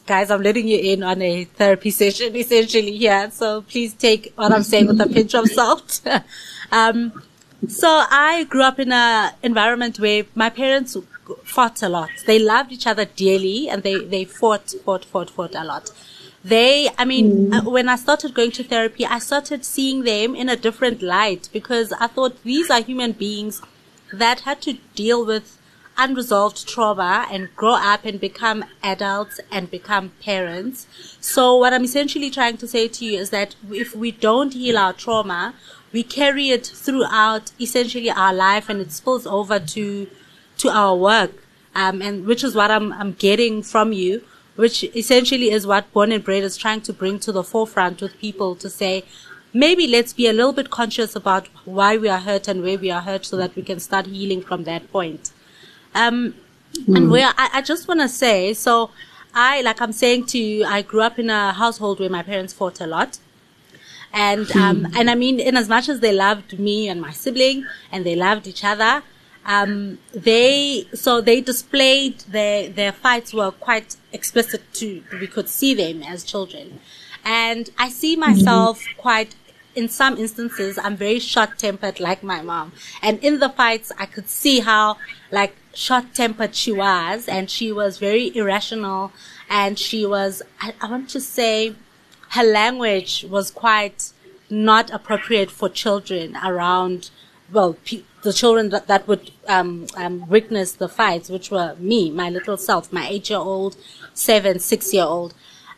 Guys, 0.06 0.31
I'm 0.31 0.42
letting 0.42 0.66
you 0.66 0.78
in 0.78 1.02
on 1.02 1.22
a 1.22 1.44
therapy 1.44 1.90
session 2.02 2.34
essentially 2.34 2.96
here. 2.96 3.31
So 3.31 3.62
please 3.62 3.94
take 3.94 4.32
what 4.37 4.52
I'm 4.52 4.62
saying 4.62 4.88
with 4.88 5.00
a 5.00 5.06
pinch 5.06 5.34
of 5.34 5.48
salt. 5.48 6.00
um, 6.72 7.22
so 7.69 7.88
I 7.88 8.44
grew 8.44 8.62
up 8.62 8.78
in 8.78 8.90
an 8.90 9.32
environment 9.43 10.00
where 10.00 10.25
my 10.34 10.50
parents 10.50 10.96
fought 11.44 11.82
a 11.82 11.88
lot. 11.88 12.10
They 12.26 12.38
loved 12.38 12.72
each 12.72 12.86
other 12.86 13.04
dearly 13.04 13.69
and 13.69 13.82
they, 13.82 13.96
they 14.04 14.25
fought, 14.25 14.72
fought, 14.84 15.04
fought, 15.04 15.31
fought 15.31 15.54
a 15.54 15.64
lot. 15.64 15.93
They, 16.42 16.88
I 16.96 17.04
mean, 17.04 17.50
mm. 17.50 17.70
when 17.70 17.88
I 17.88 17.96
started 17.96 18.32
going 18.34 18.52
to 18.52 18.64
therapy, 18.64 19.04
I 19.04 19.19
started 19.19 19.64
seeing 19.64 20.04
them 20.04 20.34
in 20.34 20.48
a 20.48 20.56
different 20.56 21.02
light 21.02 21.50
because 21.52 21.92
I 21.92 22.06
thought 22.06 22.42
these 22.42 22.70
are 22.70 22.81
human 22.81 23.12
beings 23.12 23.60
that 24.12 24.40
had 24.40 24.62
to 24.62 24.75
deal 24.94 25.25
with 25.25 25.58
unresolved 25.98 26.66
trauma 26.66 27.26
and 27.31 27.54
grow 27.54 27.75
up 27.75 28.06
and 28.06 28.19
become 28.19 28.64
adults 28.82 29.38
and 29.50 29.70
become 29.70 30.12
parents. 30.22 30.87
So 31.20 31.56
what 31.56 31.75
I'm 31.75 31.84
essentially 31.84 32.31
trying 32.31 32.56
to 32.56 32.66
say 32.66 32.88
to 32.88 33.04
you 33.04 33.19
is 33.19 33.31
that 33.31 33.54
if 33.70 33.94
we 33.94 34.10
don't 34.10 34.54
heal 34.54 34.78
our 34.78 34.94
trauma, 34.94 35.54
we 35.93 36.02
carry 36.02 36.48
it 36.50 36.66
throughout 36.66 37.52
essentially 37.60 38.10
our 38.10 38.32
life 38.32 38.70
and 38.70 38.81
it 38.81 38.93
spills 38.93 39.26
over 39.26 39.58
to 39.58 40.08
to 40.58 40.69
our 40.69 40.94
work 40.94 41.32
um, 41.75 42.02
and 42.02 42.26
which 42.26 42.44
is 42.44 42.54
what 42.54 42.70
I'm, 42.70 42.93
I'm 42.93 43.12
getting 43.12 43.62
from 43.62 43.93
you 43.93 44.22
which 44.60 44.84
essentially 45.02 45.50
is 45.50 45.66
what 45.66 45.92
born 45.92 46.12
and 46.12 46.24
bred 46.24 46.42
is 46.42 46.56
trying 46.56 46.80
to 46.80 46.92
bring 46.92 47.18
to 47.18 47.32
the 47.32 47.42
forefront 47.42 48.00
with 48.00 48.16
people 48.18 48.54
to 48.54 48.70
say 48.70 49.04
maybe 49.52 49.86
let's 49.86 50.12
be 50.12 50.26
a 50.28 50.32
little 50.32 50.52
bit 50.52 50.70
conscious 50.70 51.16
about 51.16 51.48
why 51.64 51.96
we 51.96 52.08
are 52.08 52.24
hurt 52.28 52.46
and 52.46 52.62
where 52.62 52.78
we 52.78 52.90
are 52.90 53.00
hurt 53.00 53.24
so 53.24 53.36
that 53.36 53.54
we 53.56 53.62
can 53.62 53.80
start 53.80 54.06
healing 54.06 54.42
from 54.42 54.64
that 54.64 54.90
point 54.92 55.32
um, 55.94 56.34
mm. 56.74 56.96
and 56.96 57.10
where 57.10 57.32
I, 57.36 57.48
I 57.54 57.62
just 57.62 57.88
want 57.88 58.00
to 58.00 58.08
say 58.08 58.54
so 58.54 58.90
I, 59.34 59.60
like 59.62 59.80
I'm 59.80 59.92
saying 59.92 60.26
to 60.26 60.38
you, 60.38 60.64
I 60.64 60.82
grew 60.82 61.02
up 61.02 61.18
in 61.18 61.30
a 61.30 61.52
household 61.52 62.00
where 62.00 62.10
my 62.10 62.22
parents 62.22 62.52
fought 62.52 62.80
a 62.80 62.86
lot. 62.86 63.18
And, 64.12 64.50
um, 64.56 64.88
and 64.96 65.08
I 65.08 65.14
mean, 65.14 65.38
in 65.38 65.56
as 65.56 65.68
much 65.68 65.88
as 65.88 66.00
they 66.00 66.12
loved 66.12 66.58
me 66.58 66.88
and 66.88 67.00
my 67.00 67.12
sibling 67.12 67.66
and 67.92 68.04
they 68.04 68.16
loved 68.16 68.48
each 68.48 68.64
other, 68.64 69.02
um, 69.46 69.98
they, 70.12 70.87
so 70.94 71.20
they 71.20 71.40
displayed 71.40 72.20
their, 72.20 72.69
their 72.69 72.92
fights 72.92 73.32
were 73.32 73.50
quite 73.50 73.96
explicit 74.12 74.62
too. 74.72 75.02
We 75.12 75.26
could 75.26 75.48
see 75.48 75.75
them 75.75 76.02
as 76.02 76.25
children. 76.25 76.81
And 77.25 77.70
I 77.78 77.88
see 77.88 78.16
myself 78.16 78.81
mm-hmm. 78.81 79.00
quite 79.00 79.34
in 79.75 79.88
some 79.88 80.16
instances, 80.19 80.78
I'm 80.78 80.96
very 80.96 81.19
short 81.19 81.58
tempered 81.58 82.00
like 82.00 82.22
my 82.22 82.42
mom. 82.42 82.72
And 83.02 83.19
in 83.20 83.38
the 83.38 83.48
fights, 83.48 83.92
I 83.98 84.06
could 84.06 84.28
see 84.28 84.60
how 84.60 84.96
like 85.31 85.54
short 85.75 86.14
tempered 86.14 86.54
she 86.54 86.72
was 86.72 87.28
and 87.28 87.48
she 87.48 87.70
was 87.70 87.98
very 87.98 88.34
irrational 88.36 89.12
and 89.48 89.78
she 89.78 90.04
was, 90.04 90.43
I, 90.60 90.75
I 90.81 90.90
want 90.90 91.08
to 91.10 91.20
say, 91.20 91.75
her 92.31 92.43
language 92.43 93.25
was 93.28 93.50
quite 93.50 94.12
not 94.48 94.90
appropriate 94.90 95.50
for 95.50 95.69
children 95.69 96.36
around, 96.44 97.10
well, 97.52 97.76
pe- 97.84 98.02
the 98.22 98.32
children 98.32 98.70
that, 98.70 98.87
that 98.87 99.08
would 99.08 99.31
um, 99.49 99.87
um, 99.96 100.28
witness 100.28 100.72
the 100.72 100.88
fights, 100.88 101.28
which 101.31 101.50
were 101.50 101.75
me, 101.78 102.11
my 102.11 102.28
little 102.31 102.56
self, 102.56 102.93
my 102.93 103.08
eight 103.08 103.31
year 103.31 103.38
old, 103.38 103.77
seven, 104.15 104.58
six 104.58 104.93
year 104.93 105.05
old. 105.05 105.34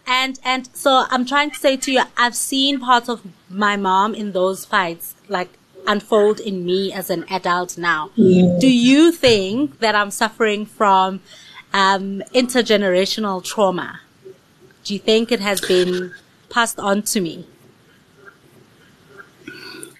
And, 0.06 0.38
and 0.44 0.68
so 0.74 1.04
I'm 1.10 1.24
trying 1.24 1.50
to 1.50 1.56
say 1.56 1.76
to 1.76 1.92
you, 1.92 2.02
I've 2.16 2.34
seen 2.34 2.80
parts 2.80 3.08
of 3.08 3.22
my 3.48 3.76
mom 3.76 4.14
in 4.14 4.32
those 4.32 4.64
fights, 4.64 5.14
like 5.28 5.50
unfold 5.86 6.40
in 6.40 6.64
me 6.64 6.92
as 6.92 7.10
an 7.10 7.24
adult 7.30 7.78
now. 7.78 8.10
Yeah. 8.16 8.56
Do 8.58 8.68
you 8.68 9.12
think 9.12 9.78
that 9.78 9.94
I'm 9.94 10.10
suffering 10.10 10.66
from 10.66 11.20
um, 11.72 12.22
intergenerational 12.34 13.44
trauma? 13.44 14.00
Do 14.84 14.94
you 14.94 15.00
think 15.00 15.30
it 15.30 15.40
has 15.40 15.60
been 15.60 16.12
passed 16.52 16.78
on 16.78 17.02
to 17.02 17.20
me. 17.20 17.46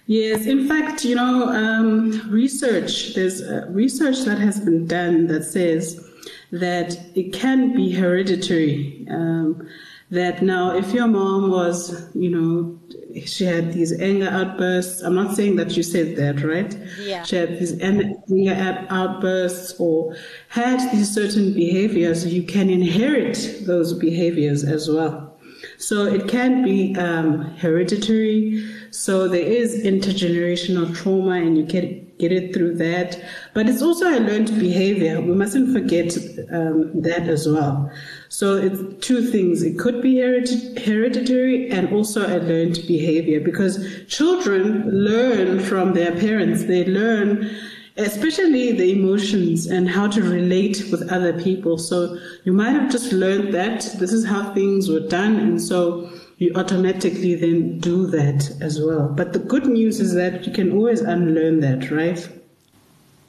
Yes, 0.05 0.45
in 0.45 0.67
fact, 0.67 1.05
you 1.05 1.15
know, 1.15 1.47
um, 1.47 2.29
research, 2.29 3.15
there's 3.15 3.41
uh, 3.41 3.65
research 3.69 4.23
that 4.25 4.37
has 4.37 4.59
been 4.59 4.85
done 4.85 5.27
that 5.27 5.43
says 5.43 6.05
that 6.51 6.97
it 7.15 7.31
can 7.31 7.73
be 7.73 7.91
hereditary. 7.91 9.07
Um, 9.09 9.67
that 10.11 10.43
now, 10.43 10.75
if 10.75 10.93
your 10.93 11.07
mom 11.07 11.49
was, 11.49 12.07
you 12.13 12.29
know, 12.29 12.79
she 13.25 13.45
had 13.45 13.73
these 13.73 13.99
anger 13.99 14.29
outbursts, 14.29 15.01
I'm 15.01 15.15
not 15.15 15.35
saying 15.35 15.55
that 15.55 15.75
you 15.75 15.81
said 15.81 16.15
that, 16.17 16.43
right? 16.43 16.77
Yeah. 16.99 17.23
She 17.23 17.35
had 17.35 17.59
these 17.59 17.79
anger 17.81 18.85
outbursts 18.89 19.73
or 19.79 20.15
had 20.49 20.91
these 20.91 21.11
certain 21.11 21.53
behaviors, 21.53 22.27
you 22.27 22.43
can 22.43 22.69
inherit 22.69 23.61
those 23.65 23.93
behaviors 23.93 24.63
as 24.63 24.87
well. 24.87 25.32
So 25.77 26.05
it 26.05 26.27
can 26.27 26.63
be 26.63 26.95
um, 26.97 27.55
hereditary. 27.57 28.63
So 28.91 29.27
there 29.27 29.41
is 29.41 29.83
intergenerational 29.83 30.95
trauma, 30.95 31.31
and 31.31 31.57
you 31.57 31.65
can 31.65 32.11
get 32.19 32.31
it 32.31 32.53
through 32.53 32.75
that. 32.75 33.21
But 33.53 33.67
it's 33.67 33.81
also 33.81 34.07
a 34.07 34.19
learned 34.19 34.57
behavior. 34.59 35.19
We 35.19 35.33
mustn't 35.33 35.73
forget 35.73 36.15
um, 36.51 37.01
that 37.01 37.27
as 37.27 37.47
well. 37.47 37.91
So 38.29 38.57
it's 38.57 39.05
two 39.05 39.29
things. 39.29 39.63
It 39.63 39.77
could 39.77 40.01
be 40.01 40.17
hereditary 40.19 41.69
and 41.69 41.91
also 41.91 42.25
a 42.25 42.39
learned 42.39 42.79
behavior 42.87 43.39
because 43.39 43.83
children 44.07 44.89
learn 44.89 45.59
from 45.59 45.93
their 45.93 46.11
parents. 46.11 46.65
They 46.65 46.85
learn 46.85 47.49
especially 47.97 48.71
the 48.71 48.91
emotions 48.91 49.67
and 49.67 49.87
how 49.89 50.07
to 50.07 50.21
relate 50.21 50.85
with 50.91 51.11
other 51.11 51.33
people. 51.41 51.77
So 51.77 52.17
you 52.43 52.53
might 52.53 52.71
have 52.71 52.91
just 52.91 53.11
learned 53.11 53.53
that 53.53 53.81
this 53.99 54.11
is 54.11 54.25
how 54.25 54.53
things 54.53 54.89
were 54.89 55.07
done, 55.07 55.35
and 55.37 55.61
so 55.61 56.09
you 56.37 56.51
automatically 56.55 57.35
then 57.35 57.79
do 57.79 58.07
that 58.07 58.49
as 58.61 58.81
well. 58.81 59.07
But 59.07 59.33
the 59.33 59.39
good 59.39 59.67
news 59.67 59.99
is 59.99 60.13
that 60.15 60.45
you 60.47 60.53
can 60.53 60.71
always 60.71 61.01
unlearn 61.01 61.59
that, 61.59 61.91
right? 61.91 62.27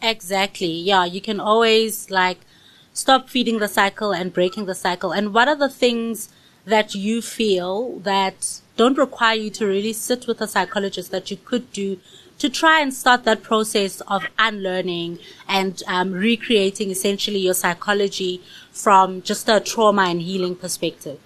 Exactly. 0.00 0.72
Yeah, 0.72 1.04
you 1.04 1.20
can 1.20 1.40
always 1.40 2.10
like 2.10 2.40
stop 2.92 3.28
feeding 3.28 3.58
the 3.58 3.68
cycle 3.68 4.12
and 4.12 4.32
breaking 4.32 4.66
the 4.66 4.74
cycle. 4.74 5.12
And 5.12 5.34
what 5.34 5.48
are 5.48 5.56
the 5.56 5.68
things 5.68 6.28
that 6.64 6.94
you 6.94 7.20
feel 7.20 7.98
that 8.00 8.60
don't 8.76 8.98
require 8.98 9.36
you 9.36 9.50
to 9.50 9.66
really 9.66 9.92
sit 9.92 10.26
with 10.26 10.40
a 10.40 10.48
psychologist 10.48 11.10
that 11.10 11.30
you 11.30 11.36
could 11.36 11.72
do 11.72 11.98
to 12.44 12.50
try 12.50 12.78
and 12.78 12.92
start 12.92 13.24
that 13.24 13.42
process 13.42 14.02
of 14.02 14.22
unlearning 14.38 15.18
and 15.48 15.82
um, 15.86 16.12
recreating 16.12 16.90
essentially 16.90 17.38
your 17.38 17.54
psychology 17.54 18.42
from 18.70 19.22
just 19.22 19.48
a 19.48 19.60
trauma 19.60 20.02
and 20.02 20.20
healing 20.20 20.54
perspective? 20.54 21.18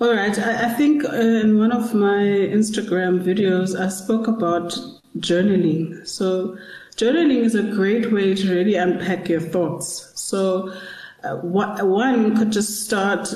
All 0.00 0.14
right. 0.14 0.38
I, 0.38 0.66
I 0.66 0.74
think 0.74 1.04
uh, 1.04 1.16
in 1.16 1.58
one 1.58 1.72
of 1.72 1.92
my 1.92 2.22
Instagram 2.58 3.20
videos, 3.20 3.76
I 3.76 3.88
spoke 3.88 4.28
about 4.28 4.78
journaling. 5.18 6.06
So, 6.06 6.56
journaling 6.94 7.42
is 7.42 7.56
a 7.56 7.64
great 7.64 8.12
way 8.12 8.36
to 8.36 8.48
really 8.48 8.76
unpack 8.76 9.28
your 9.28 9.40
thoughts. 9.40 10.12
So, 10.14 10.72
uh, 11.24 11.34
what, 11.38 11.84
one 11.84 12.36
could 12.36 12.52
just 12.52 12.84
start 12.84 13.28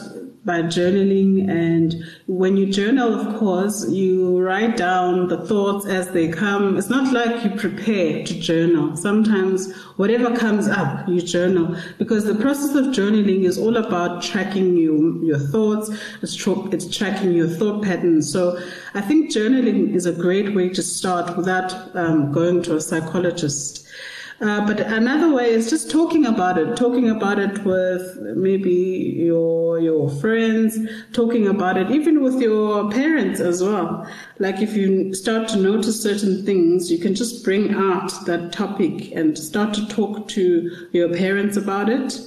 by 0.44 0.60
journaling. 0.62 1.48
And 1.48 2.04
when 2.26 2.56
you 2.56 2.66
journal, 2.66 3.14
of 3.14 3.38
course, 3.38 3.88
you 3.88 4.40
write 4.40 4.76
down 4.76 5.28
the 5.28 5.38
thoughts 5.46 5.86
as 5.86 6.10
they 6.10 6.28
come. 6.28 6.76
It's 6.76 6.90
not 6.90 7.12
like 7.12 7.44
you 7.44 7.50
prepare 7.50 8.24
to 8.24 8.40
journal. 8.40 8.96
Sometimes 8.96 9.72
whatever 9.96 10.36
comes 10.36 10.68
up, 10.68 11.08
you 11.08 11.20
journal 11.22 11.76
because 11.98 12.24
the 12.24 12.34
process 12.34 12.74
of 12.74 12.86
journaling 12.86 13.44
is 13.44 13.58
all 13.58 13.76
about 13.76 14.22
tracking 14.22 14.76
you, 14.76 15.20
your 15.24 15.38
thoughts. 15.38 15.90
It's, 16.22 16.46
it's 16.46 16.96
tracking 16.96 17.32
your 17.32 17.48
thought 17.48 17.82
patterns. 17.82 18.30
So 18.30 18.58
I 18.94 19.00
think 19.00 19.32
journaling 19.32 19.94
is 19.94 20.06
a 20.06 20.12
great 20.12 20.54
way 20.54 20.68
to 20.70 20.82
start 20.82 21.36
without 21.36 21.94
um, 21.96 22.32
going 22.32 22.62
to 22.64 22.76
a 22.76 22.80
psychologist. 22.80 23.86
Uh, 24.40 24.66
but 24.66 24.80
another 24.80 25.32
way 25.32 25.48
is 25.48 25.70
just 25.70 25.90
talking 25.90 26.26
about 26.26 26.58
it, 26.58 26.76
talking 26.76 27.08
about 27.08 27.38
it 27.38 27.64
with 27.64 28.18
maybe 28.20 29.14
your 29.16 29.78
your 29.78 30.10
friends, 30.10 30.76
talking 31.12 31.46
about 31.46 31.76
it 31.76 31.90
even 31.90 32.22
with 32.22 32.40
your 32.40 32.90
parents 32.90 33.38
as 33.38 33.62
well. 33.62 34.08
Like 34.38 34.60
if 34.60 34.74
you 34.74 35.14
start 35.14 35.48
to 35.50 35.56
notice 35.56 36.02
certain 36.02 36.44
things, 36.44 36.90
you 36.90 36.98
can 36.98 37.14
just 37.14 37.44
bring 37.44 37.74
out 37.74 38.12
that 38.26 38.52
topic 38.52 39.12
and 39.12 39.38
start 39.38 39.72
to 39.74 39.86
talk 39.88 40.26
to 40.28 40.88
your 40.92 41.14
parents 41.14 41.56
about 41.56 41.88
it. 41.88 42.20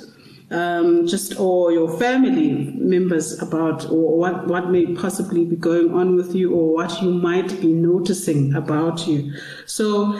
Um, 0.49 1.05
just 1.07 1.37
or 1.37 1.73
your 1.73 1.99
family 1.99 2.71
members 2.77 3.37
about 3.41 3.83
or 3.91 4.17
what, 4.17 4.47
what 4.47 4.71
may 4.71 4.85
possibly 4.95 5.43
be 5.43 5.57
going 5.57 5.93
on 5.93 6.15
with 6.15 6.33
you 6.33 6.55
or 6.55 6.73
what 6.73 7.01
you 7.01 7.11
might 7.11 7.59
be 7.59 7.73
noticing 7.73 8.55
about 8.55 9.05
you. 9.09 9.33
So 9.65 10.17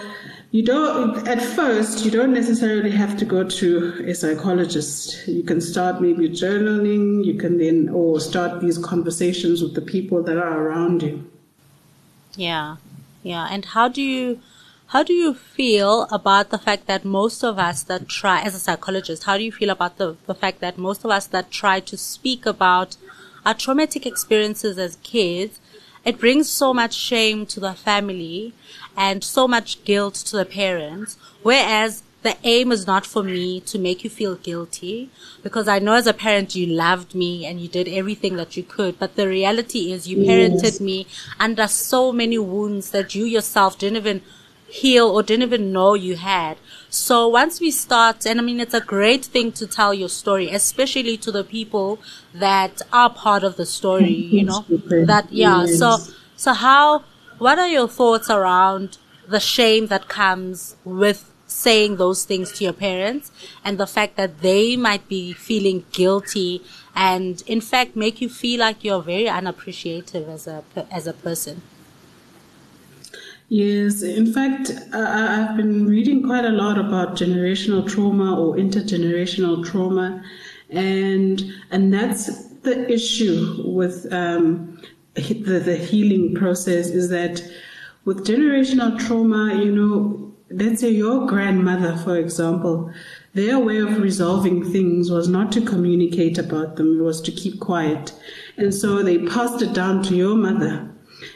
you 0.51 0.63
don't 0.63 1.27
at 1.27 1.42
first 1.42 2.06
you 2.06 2.12
don't 2.12 2.34
necessarily 2.34 2.92
have 2.92 3.18
to 3.18 3.25
go 3.25 3.44
to 3.44 4.06
a 4.08 4.13
psychologist. 4.13 5.27
You 5.27 5.44
can 5.44 5.62
start 5.62 6.01
maybe 6.01 6.30
journaling 6.30 7.25
you 7.25 7.36
can 7.36 7.58
then 7.58 7.89
or 7.89 8.20
start 8.20 8.62
these 8.62 8.77
conversations 8.77 9.62
with 9.62 9.75
the 9.75 9.82
people 9.82 10.24
that 10.24 10.38
are 10.38 10.68
around 10.68 11.04
you. 11.04 11.30
Yeah 12.36 12.77
yeah. 13.27 13.48
And 13.51 13.66
how 13.66 13.88
do 13.89 14.01
you 14.01 14.39
how 14.88 15.04
do 15.04 15.12
you 15.12 15.34
feel 15.34 16.08
about 16.12 16.50
the 16.50 16.58
fact 16.58 16.88
that 16.88 17.04
most 17.04 17.44
of 17.44 17.60
us 17.60 17.84
that 17.84 18.08
try 18.08 18.39
as 18.42 18.56
a 18.56 18.60
psychologist 18.60 19.25
how 19.25 19.38
do 19.38 19.44
you 19.44 19.51
feel 19.51 19.70
about 19.70 19.98
the, 19.98 20.16
the 20.27 20.36
fact 20.36 20.62
that 20.62 20.77
most 20.77 21.04
of 21.04 21.12
us 21.12 21.27
that 21.27 21.51
try 21.51 21.82
to 21.82 21.98
speak 21.98 22.46
about 22.46 22.96
our 23.46 23.54
traumatic 23.54 24.06
experiences 24.06 24.77
as 24.77 24.96
kids 25.04 25.60
it 26.06 26.18
brings 26.18 26.50
so 26.50 26.74
much 26.74 26.94
shame 26.94 27.46
to 27.46 27.60
the 27.60 27.74
family 27.74 28.54
and 28.98 29.24
so 29.24 29.48
much 29.48 29.84
guilt 29.86 30.16
to 30.16 30.36
the 30.36 30.46
parents. 30.46 31.16
Whereas 31.44 32.04
the 32.24 32.36
aim 32.44 32.72
is 32.72 32.88
not 32.88 33.06
for 33.06 33.24
me 33.24 33.62
to 33.62 33.77
make 33.77 34.04
you 34.04 34.10
feel 34.10 34.36
guilty 34.36 35.10
because 35.44 35.68
I 35.68 35.80
know 35.80 35.94
as 35.94 36.08
a 36.08 36.13
parent 36.13 36.56
you 36.56 36.66
loved 36.66 37.13
me 37.13 37.46
and 37.46 37.62
you 37.62 37.68
did 37.68 37.88
everything 37.88 38.36
that 38.38 38.58
you 38.58 38.63
could. 38.63 39.00
But 39.00 39.16
the 39.16 39.27
reality 39.27 39.92
is 39.92 40.08
you 40.08 40.18
parented 40.18 40.63
yes. 40.63 40.82
me 40.82 41.08
under 41.39 41.68
so 41.68 42.12
many 42.12 42.39
wounds 42.39 42.89
that 42.92 43.13
you 43.13 43.24
yourself 43.24 43.77
didn't 43.77 43.98
even 43.98 44.22
heal 44.68 45.08
or 45.08 45.24
didn't 45.24 45.44
even 45.44 45.72
know 45.72 45.94
you 45.94 46.16
had. 46.16 46.58
So 46.89 47.27
once 47.27 47.62
we 47.62 47.72
start, 47.72 48.25
and 48.25 48.39
I 48.39 48.44
mean, 48.44 48.60
it's 48.60 48.74
a 48.74 48.82
great 48.82 49.24
thing 49.24 49.51
to 49.54 49.68
tell 49.68 49.94
your 49.94 50.10
story, 50.10 50.50
especially 50.50 51.18
to 51.18 51.32
the 51.32 51.44
people 51.44 52.00
that 52.34 52.82
are 52.92 53.10
part 53.10 53.44
of 53.44 53.56
the 53.58 53.66
story, 53.66 54.12
you 54.12 54.44
know, 54.50 54.66
that, 55.06 55.27
yeah. 55.32 55.66
Yes. 55.66 55.80
So, 55.80 55.98
so 56.36 56.54
how, 56.54 57.04
what 57.38 57.60
are 57.60 57.67
your 57.67 57.88
thoughts 57.88 58.29
around 58.29 58.98
the 59.27 59.39
shame 59.39 59.88
that 59.88 60.08
comes 60.08 60.75
with 60.84 61.32
saying 61.48 61.98
those 61.98 62.25
things 62.25 62.51
to 62.51 62.63
your 62.63 62.74
parents 62.74 63.32
and 63.63 63.77
the 63.77 63.88
fact 63.88 64.15
that 64.17 64.41
they 64.41 64.75
might 64.75 65.08
be 65.08 65.34
feeling 65.34 65.86
guilty 65.91 66.62
and 66.96 67.41
in 67.48 67.62
fact 67.62 67.96
make 67.96 68.22
you 68.22 68.29
feel 68.29 68.60
like 68.60 68.84
you're 68.84 69.01
very 69.01 69.29
unappreciative 69.29 70.27
as 70.27 70.48
a 70.48 70.63
as 70.91 71.08
a 71.08 71.13
person? 71.13 71.62
Yes, 73.50 74.01
in 74.01 74.34
fact, 74.34 74.72
I've 74.94 75.56
been 75.56 75.88
reading 75.88 76.22
quite 76.22 76.44
a 76.44 76.50
lot 76.50 76.77
about 76.77 77.15
generational 77.15 77.88
trauma 77.88 78.38
or 78.38 78.58
intergenerational 78.58 79.65
trauma, 79.65 80.22
and 80.70 81.41
and 81.72 81.94
that's 81.94 82.50
the 82.63 82.91
issue 82.91 83.63
with 83.65 84.06
um, 84.12 84.82
the, 85.18 85.60
the 85.60 85.76
healing 85.76 86.36
process 86.36 86.88
is 86.88 87.10
that 87.10 87.42
with 88.06 88.26
generational 88.26 88.98
trauma, 89.00 89.56
you 89.56 89.72
know, 89.72 90.34
let's 90.50 90.82
say 90.82 90.90
your 90.90 91.28
grandmother, 91.28 91.98
for 91.98 92.18
example, 92.18 92.92
their 93.34 93.60
way 93.60 93.78
of 93.78 94.02
resolving 94.02 94.64
things 94.72 95.12
was 95.12 95.28
not 95.28 95.52
to 95.52 95.62
communicate 95.62 96.38
about 96.38 96.76
them, 96.76 97.00
it 97.00 97.04
was 97.04 97.22
to 97.22 97.32
keep 97.32 97.60
quiet. 97.60 98.14
And 98.58 98.74
so 98.74 99.04
they 99.04 99.20
passed 99.20 99.62
it 99.62 99.74
down 99.74 100.04
to 100.04 100.16
your 100.16 100.36
mother. 100.36 100.90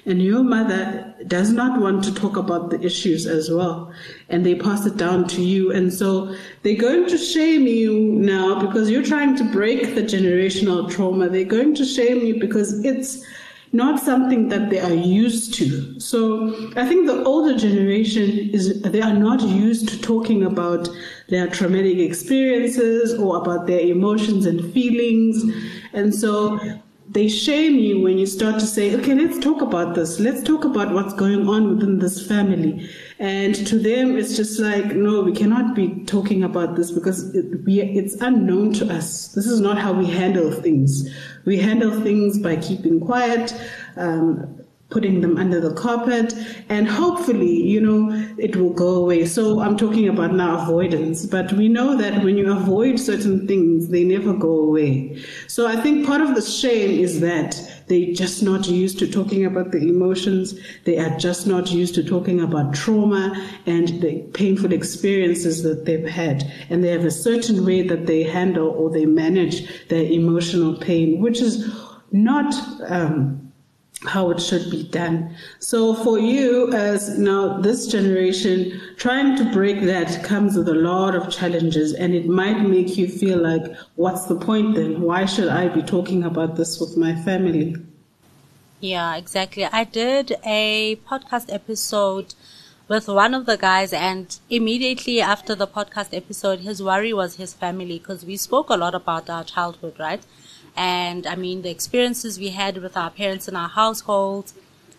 And 0.06 0.22
your 0.22 0.44
mother 0.44 1.14
does 1.28 1.52
not 1.52 1.82
want 1.82 2.04
to 2.04 2.14
talk 2.14 2.38
about 2.38 2.70
the 2.70 2.80
issues 2.82 3.26
as 3.26 3.50
well. 3.50 3.92
And 4.30 4.46
they 4.46 4.56
pass 4.56 4.86
it 4.86 4.96
down 4.98 5.28
to 5.30 5.42
you. 5.42 5.72
And 5.72 5.92
so 5.94 6.36
they're 6.62 6.76
going 6.76 7.08
to 7.08 7.18
shame 7.18 7.66
you 7.68 8.14
now 8.14 8.66
because 8.66 8.90
you're 8.90 9.04
trying 9.04 9.36
to 9.38 9.44
break 9.52 9.96
the 9.96 10.04
generational 10.04 10.90
trauma. 10.90 11.30
They're 11.30 11.44
going 11.44 11.76
to 11.76 11.86
shame 11.86 12.20
you 12.20 12.40
because 12.40 12.84
it's 12.86 13.26
not 13.74 14.00
something 14.00 14.50
that 14.50 14.70
they 14.70 14.80
are 14.80 14.94
used 14.94 15.54
to. 15.56 16.00
So 16.00 16.72
I 16.76 16.86
think 16.86 17.08
the 17.08 17.24
older 17.24 17.58
generation 17.58 18.50
is 18.52 18.82
they 18.82 19.02
are 19.02 19.14
not 19.14 19.42
used 19.42 19.88
to 19.90 20.02
talking 20.02 20.44
about 20.44 20.90
their 21.30 21.48
traumatic 21.48 21.98
experiences 21.98 23.18
or 23.18 23.38
about 23.38 23.68
their 23.68 23.80
emotions 23.80 24.46
and 24.46 24.74
feelings. 24.74 25.44
And 25.94 26.14
so 26.14 26.60
they 27.10 27.28
shame 27.28 27.76
you 27.76 28.00
when 28.02 28.18
you 28.18 28.26
start 28.26 28.60
to 28.60 28.66
say, 28.66 28.96
okay, 28.96 29.14
let's 29.14 29.38
talk 29.40 29.62
about 29.62 29.96
this. 29.96 30.20
Let's 30.20 30.42
talk 30.44 30.64
about 30.64 30.94
what's 30.94 31.14
going 31.14 31.48
on 31.48 31.76
within 31.76 32.00
this 32.00 32.26
family. 32.26 32.90
And 33.20 33.54
to 33.68 33.78
them, 33.78 34.18
it's 34.18 34.38
just 34.38 34.60
like, 34.60 34.96
no, 34.96 35.22
we 35.22 35.34
cannot 35.34 35.76
be 35.76 36.06
talking 36.06 36.44
about 36.44 36.76
this 36.76 36.90
because 36.92 37.36
it, 37.36 37.64
we, 37.66 37.82
it's 37.82 38.16
unknown 38.16 38.74
to 38.74 38.94
us. 38.94 39.30
This 39.30 39.46
is 39.46 39.60
not 39.60 39.78
how 39.78 39.92
we 39.92 40.06
handle 40.06 40.52
things. 40.52 41.10
We 41.46 41.58
handle 41.58 42.00
things 42.02 42.40
by 42.40 42.56
keeping 42.56 43.00
quiet, 43.02 43.54
um, 43.98 44.61
putting 44.92 45.22
them 45.22 45.38
under 45.38 45.60
the 45.60 45.74
carpet, 45.74 46.34
and 46.70 46.88
hopefully, 46.88 47.56
you 47.64 47.82
know, 47.82 48.12
it 48.38 48.56
will 48.56 48.74
go 48.74 48.96
away. 48.96 49.26
So 49.26 49.62
I'm 49.62 49.78
talking 49.78 50.08
about 50.08 50.34
now 50.34 50.62
avoidance, 50.62 51.26
but 51.26 51.52
we 51.54 51.68
know 51.68 51.98
that 51.98 52.24
when 52.24 52.38
you 52.38 52.52
avoid 52.52 53.00
certain 53.00 53.48
things, 53.48 53.88
they 53.88 54.04
never 54.04 54.34
go 54.34 54.60
away. 54.60 55.24
So 55.48 55.68
I 55.68 55.78
think 55.78 56.06
part 56.06 56.22
of 56.22 56.36
the 56.36 56.42
shame 56.42 57.00
is 57.00 57.20
that 57.22 57.60
they're 57.88 58.14
just 58.14 58.42
not 58.42 58.70
used 58.70 59.00
to 59.00 59.08
talking 59.08 59.46
about 59.46 59.72
the 59.72 59.80
emotions. 59.80 60.58
They 60.86 60.98
are 60.98 61.18
just 61.18 61.46
not 61.48 61.72
used 61.72 61.96
to 61.96 62.04
talking 62.04 62.40
about 62.40 62.74
trauma 62.74 63.34
and 63.66 63.88
the 64.02 64.20
painful 64.34 64.72
experiences 64.72 65.64
that 65.64 65.86
they've 65.86 66.06
had. 66.06 66.50
And 66.70 66.84
they 66.84 66.90
have 66.90 67.06
a 67.06 67.12
certain 67.12 67.66
way 67.66 67.82
that 67.88 68.06
they 68.08 68.24
handle 68.24 68.70
or 68.70 68.90
they 68.90 69.06
manage 69.06 69.88
their 69.90 70.06
emotional 70.06 70.78
pain, 70.78 71.20
which 71.20 71.42
is 71.42 71.70
not, 72.12 72.54
um, 72.90 73.51
how 74.06 74.32
it 74.32 74.42
should 74.42 74.70
be 74.72 74.84
done. 74.84 75.36
So 75.60 75.94
for 75.94 76.18
you 76.18 76.72
as 76.74 77.20
now 77.20 77.60
this 77.60 77.88
generation, 77.88 78.82
trying 78.98 79.38
to 79.38 79.46
break 79.54 79.82
that 79.82 80.24
comes 80.24 80.58
with 80.58 80.68
a 80.70 80.74
lot 80.74 81.16
of 81.16 81.32
challenges 81.32 81.94
and 81.94 82.16
it 82.16 82.28
might 82.28 82.62
make 82.62 82.98
you 82.98 83.08
feel 83.08 83.38
like, 83.38 83.64
what's 83.96 84.26
the 84.26 84.36
point 84.36 84.76
then? 84.76 85.02
Why 85.02 85.26
should 85.26 85.50
I 85.50 85.68
be 85.68 85.84
talking 85.84 86.24
about 86.24 86.56
this 86.56 86.80
with 86.80 86.98
my 86.98 87.16
family? 87.24 87.76
Yeah, 88.80 89.16
exactly. 89.16 89.66
I 89.66 89.84
did 89.84 90.36
a 90.44 90.96
podcast 91.08 91.54
episode 91.54 92.34
with 92.88 93.08
one 93.08 93.34
of 93.34 93.46
the 93.46 93.56
guys 93.56 93.94
and 93.94 94.38
immediately 94.50 95.22
after 95.22 95.54
the 95.56 95.68
podcast 95.68 96.10
episode, 96.12 96.60
his 96.60 96.82
worry 96.84 97.14
was 97.14 97.36
his 97.36 97.54
family 97.54 98.00
because 98.00 98.26
we 98.26 98.36
spoke 98.36 98.70
a 98.70 98.76
lot 98.76 98.96
about 98.96 99.30
our 99.30 99.44
childhood, 99.44 99.96
right? 100.00 100.22
And 100.76 101.28
I 101.28 101.36
mean, 101.36 101.62
the 101.62 101.70
experiences 101.70 102.40
we 102.40 102.50
had 102.50 102.78
with 102.78 102.96
our 102.96 103.10
parents 103.10 103.48
in 103.48 103.56
our 103.56 103.70
households, 103.70 104.54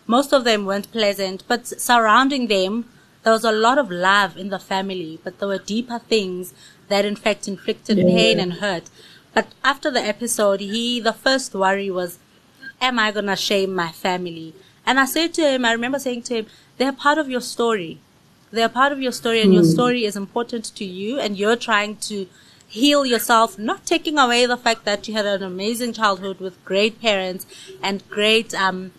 most 0.06 0.32
of 0.32 0.44
them 0.44 0.66
weren't 0.66 0.92
pleasant, 0.92 1.44
but 1.48 1.66
surrounding 1.66 2.48
them, 2.48 2.88
there 3.22 3.32
was 3.32 3.44
a 3.44 3.52
lot 3.52 3.78
of 3.78 3.90
love 3.90 4.36
in 4.36 4.48
the 4.48 4.58
family, 4.58 5.20
but 5.22 5.38
there 5.38 5.48
were 5.48 5.58
deeper 5.58 5.98
things 5.98 6.52
that 6.88 7.04
in 7.04 7.16
fact 7.16 7.48
inflicted 7.48 7.98
yeah. 7.98 8.04
pain 8.04 8.40
and 8.40 8.54
hurt. 8.54 8.90
But 9.32 9.48
after 9.64 9.90
the 9.90 10.00
episode, 10.00 10.60
he, 10.60 11.00
the 11.00 11.12
first 11.12 11.54
worry 11.54 11.90
was, 11.90 12.18
am 12.80 12.98
I 12.98 13.12
going 13.12 13.26
to 13.26 13.36
shame 13.36 13.74
my 13.74 13.90
family? 13.92 14.54
And 14.84 14.98
I 14.98 15.06
said 15.06 15.32
to 15.34 15.42
him, 15.42 15.64
I 15.64 15.72
remember 15.72 15.98
saying 15.98 16.22
to 16.24 16.34
him, 16.34 16.46
they're 16.76 16.92
part 16.92 17.18
of 17.18 17.30
your 17.30 17.40
story. 17.40 18.00
They're 18.50 18.68
part 18.68 18.92
of 18.92 19.00
your 19.00 19.12
story 19.12 19.40
and 19.40 19.50
mm. 19.50 19.54
your 19.54 19.62
hmm. 19.62 19.70
story 19.70 20.04
is 20.04 20.16
important 20.16 20.64
to 20.76 20.84
you 20.84 21.18
and 21.18 21.38
you're 21.38 21.56
trying 21.56 21.96
to 22.08 22.26
heal 22.72 23.04
yourself, 23.04 23.58
not 23.58 23.84
taking 23.84 24.18
away 24.18 24.46
the 24.46 24.56
fact 24.56 24.86
that 24.86 25.06
you 25.06 25.12
had 25.12 25.26
an 25.26 25.42
amazing 25.42 25.92
childhood 25.92 26.40
with 26.40 26.64
great 26.64 27.00
parents 27.02 27.44
and 27.82 28.02
great, 28.08 28.54
um, 28.54 28.92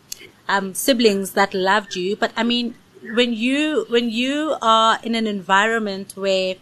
um, 0.48 0.76
siblings 0.76 1.32
that 1.32 1.56
loved 1.56 1.96
you. 1.96 2.16
But 2.16 2.32
I 2.38 2.44
mean, 2.44 2.76
when 3.02 3.34
you, 3.34 3.86
when 3.90 4.12
you 4.12 4.56
are 4.62 5.00
in 5.02 5.16
an 5.16 5.26
environment 5.26 6.14
where 6.16 6.56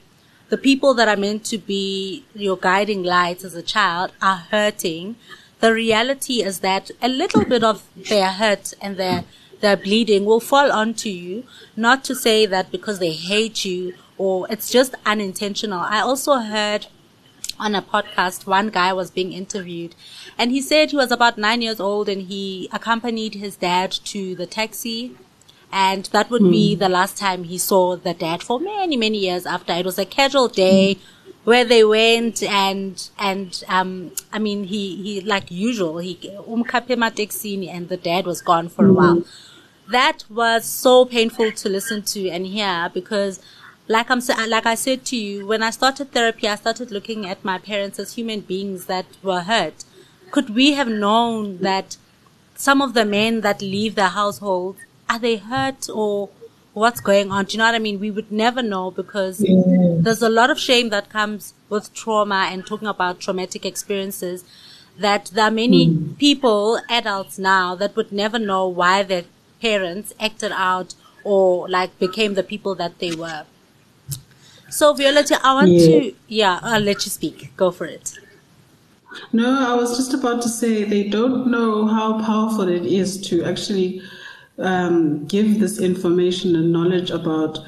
the 0.47 0.57
people 0.57 0.93
that 0.93 1.09
are 1.09 1.17
meant 1.17 1.43
to 1.47 1.57
be 1.57 2.23
your 2.33 2.55
guiding 2.55 3.03
lights 3.03 3.43
as 3.43 3.55
a 3.55 3.61
child 3.61 4.13
are 4.21 4.37
hurting, 4.37 5.17
the 5.59 5.73
reality 5.73 6.41
is 6.41 6.59
that 6.59 6.91
a 7.01 7.09
little 7.09 7.43
bit 7.43 7.63
of 7.63 7.83
their 7.95 8.31
hurt 8.31 8.73
and 8.81 8.95
their 8.95 9.25
their 9.59 9.77
bleeding 9.77 10.25
will 10.25 10.39
fall 10.39 10.71
onto 10.71 11.09
you. 11.09 11.43
Not 11.75 12.03
to 12.05 12.15
say 12.15 12.47
that 12.47 12.71
because 12.71 12.97
they 12.97 13.11
hate 13.11 13.63
you 13.63 13.93
or 14.17 14.47
it's 14.49 14.71
just 14.71 14.95
unintentional. 15.05 15.81
I 15.81 15.99
also 15.99 16.37
heard 16.39 16.87
on 17.59 17.75
a 17.75 17.81
podcast, 17.81 18.45
one 18.45 18.69
guy 18.69 18.93
was 18.93 19.11
being 19.11 19.33
interviewed 19.33 19.95
and 20.37 20.51
he 20.51 20.61
said 20.61 20.91
he 20.91 20.97
was 20.97 21.11
about 21.11 21.37
nine 21.37 21.61
years 21.61 21.79
old 21.79 22.09
and 22.09 22.23
he 22.23 22.69
accompanied 22.71 23.35
his 23.35 23.55
dad 23.55 23.91
to 23.91 24.35
the 24.35 24.45
taxi. 24.45 25.15
And 25.73 26.05
that 26.07 26.29
would 26.29 26.41
mm. 26.41 26.51
be 26.51 26.73
hmm. 26.73 26.79
the 26.79 26.89
last 26.89 27.17
time 27.17 27.45
he 27.45 27.57
saw 27.57 27.95
the 27.95 28.13
dad 28.13 28.43
for 28.43 28.59
many, 28.59 28.97
many 28.97 29.19
years 29.19 29.45
after. 29.45 29.71
It 29.71 29.85
was 29.85 29.97
a 29.97 30.05
casual 30.05 30.49
day. 30.49 30.95
Mm 30.95 31.01
where 31.43 31.65
they 31.65 31.83
went 31.83 32.43
and 32.43 33.09
and 33.17 33.63
um 33.67 34.11
I 34.31 34.39
mean 34.39 34.65
he 34.65 34.95
he 35.01 35.21
like 35.21 35.49
usual 35.49 35.97
he 35.97 36.15
umkhaphe 36.15 36.87
emateksini 36.87 37.67
and 37.67 37.89
the 37.89 37.97
dad 37.97 38.25
was 38.25 38.41
gone 38.41 38.69
for 38.69 38.85
a 38.85 38.93
while. 38.93 39.23
That 39.89 40.23
was 40.29 40.65
so 40.65 41.05
painful 41.05 41.51
to 41.51 41.69
listen 41.69 42.03
to 42.03 42.29
and 42.29 42.45
hear 42.45 42.89
because 42.93 43.39
like 43.91 44.09
I'm 44.09 44.21
like 44.49 44.65
I 44.65 44.75
said 44.75 45.05
to 45.05 45.15
you 45.15 45.45
when 45.45 45.61
I 45.61 45.69
started 45.69 46.11
therapy 46.11 46.47
I 46.47 46.55
started 46.55 46.91
looking 46.91 47.25
at 47.25 47.43
my 47.43 47.57
parents 47.57 47.99
as 47.99 48.13
human 48.13 48.41
beings 48.41 48.85
that 48.85 49.05
were 49.21 49.41
hurt. 49.41 49.83
Could 50.31 50.49
we 50.55 50.73
have 50.73 50.87
known 50.87 51.57
that 51.59 51.97
some 52.55 52.81
of 52.81 52.93
the 52.93 53.05
men 53.05 53.41
that 53.41 53.61
leave 53.61 53.95
their 53.95 54.13
household 54.21 54.77
are 55.09 55.19
they 55.19 55.37
hurt 55.37 55.89
or 55.89 56.29
what's 56.73 57.01
going 57.01 57.31
on. 57.31 57.45
Do 57.45 57.53
you 57.53 57.57
know 57.57 57.65
what 57.65 57.75
I 57.75 57.79
mean? 57.79 57.99
We 57.99 58.11
would 58.11 58.31
never 58.31 58.61
know 58.61 58.91
because 58.91 59.41
yeah. 59.41 59.61
there's 59.99 60.21
a 60.21 60.29
lot 60.29 60.49
of 60.49 60.59
shame 60.59 60.89
that 60.89 61.09
comes 61.09 61.53
with 61.69 61.93
trauma 61.93 62.47
and 62.51 62.65
talking 62.65 62.87
about 62.87 63.19
traumatic 63.19 63.65
experiences 63.65 64.45
that 64.97 65.25
there 65.33 65.45
are 65.45 65.51
many 65.51 65.87
mm. 65.87 66.17
people, 66.17 66.79
adults 66.89 67.39
now, 67.39 67.75
that 67.75 67.95
would 67.95 68.11
never 68.11 68.37
know 68.37 68.67
why 68.67 69.03
their 69.03 69.23
parents 69.61 70.13
acted 70.19 70.51
out 70.53 70.95
or 71.23 71.67
like 71.69 71.97
became 71.99 72.33
the 72.35 72.43
people 72.43 72.75
that 72.75 72.99
they 72.99 73.13
were. 73.13 73.45
So 74.71 74.93
Vuyolwethu, 74.93 75.37
I 75.43 75.53
want 75.53 75.69
yeah. 75.69 75.85
to, 75.85 76.15
yeah, 76.27 76.59
I'll 76.63 76.81
let 76.81 77.05
you 77.05 77.11
speak. 77.11 77.51
Go 77.57 77.71
for 77.71 77.85
it. 77.85 78.17
No, 79.33 79.69
I 79.69 79.75
was 79.75 79.97
just 79.97 80.13
about 80.13 80.41
to 80.43 80.49
say 80.49 80.85
they 80.85 81.09
don't 81.09 81.47
know 81.47 81.85
how 81.87 82.23
powerful 82.23 82.67
it 82.69 82.85
is 82.85 83.19
to 83.27 83.43
actually 83.43 84.01
um, 84.57 85.25
give 85.25 85.59
this 85.59 85.79
information 85.79 86.55
and 86.55 86.71
knowledge 86.71 87.11
about 87.11 87.59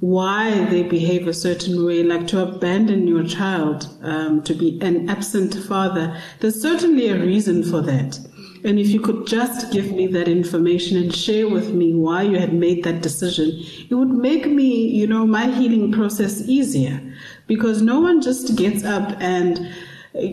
why 0.00 0.64
they 0.66 0.82
behave 0.82 1.26
a 1.26 1.34
certain 1.34 1.84
way, 1.84 2.02
like 2.02 2.26
to 2.28 2.42
abandon 2.42 3.06
your 3.06 3.24
child, 3.24 3.88
um, 4.02 4.42
to 4.42 4.54
be 4.54 4.78
an 4.80 5.08
absent 5.08 5.54
father. 5.54 6.18
There's 6.40 6.60
certainly 6.60 7.08
a 7.08 7.18
reason 7.18 7.62
for 7.62 7.80
that. 7.82 8.18
And 8.64 8.78
if 8.78 8.88
you 8.88 9.00
could 9.00 9.26
just 9.26 9.72
give 9.72 9.92
me 9.92 10.06
that 10.08 10.28
information 10.28 10.96
and 10.96 11.14
share 11.14 11.48
with 11.48 11.72
me 11.72 11.94
why 11.94 12.22
you 12.22 12.38
had 12.38 12.52
made 12.52 12.84
that 12.84 13.02
decision, 13.02 13.50
it 13.90 13.94
would 13.94 14.10
make 14.10 14.46
me, 14.46 14.88
you 14.88 15.06
know, 15.06 15.26
my 15.26 15.50
healing 15.50 15.92
process 15.92 16.42
easier. 16.48 17.00
Because 17.46 17.82
no 17.82 18.00
one 18.00 18.20
just 18.20 18.56
gets 18.56 18.84
up 18.84 19.16
and 19.20 19.72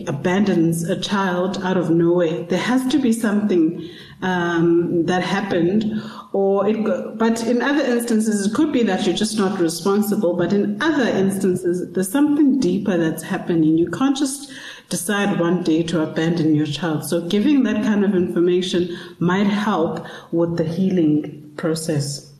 abandons 0.07 0.83
a 0.83 0.99
child 0.99 1.57
out 1.63 1.77
of 1.77 1.89
nowhere. 1.89 2.43
There 2.43 2.59
has 2.59 2.87
to 2.91 2.99
be 2.99 3.11
something 3.11 3.89
um, 4.21 5.05
that 5.05 5.21
happened, 5.21 6.01
or 6.31 6.67
it. 6.67 7.17
But 7.17 7.45
in 7.45 7.61
other 7.61 7.83
instances, 7.83 8.47
it 8.47 8.55
could 8.55 8.71
be 8.71 8.83
that 8.83 9.05
you're 9.05 9.15
just 9.15 9.37
not 9.37 9.59
responsible. 9.59 10.35
But 10.35 10.53
in 10.53 10.81
other 10.81 11.07
instances, 11.07 11.91
there's 11.91 12.09
something 12.09 12.59
deeper 12.59 12.97
that's 12.97 13.23
happening. 13.23 13.77
You 13.77 13.91
can't 13.91 14.15
just 14.15 14.51
decide 14.89 15.39
one 15.39 15.63
day 15.63 15.83
to 15.83 16.01
abandon 16.01 16.55
your 16.55 16.65
child. 16.65 17.05
So 17.05 17.27
giving 17.27 17.63
that 17.63 17.83
kind 17.83 18.03
of 18.05 18.15
information 18.15 18.97
might 19.19 19.47
help 19.47 20.05
with 20.31 20.57
the 20.57 20.63
healing 20.63 21.53
process. 21.57 22.31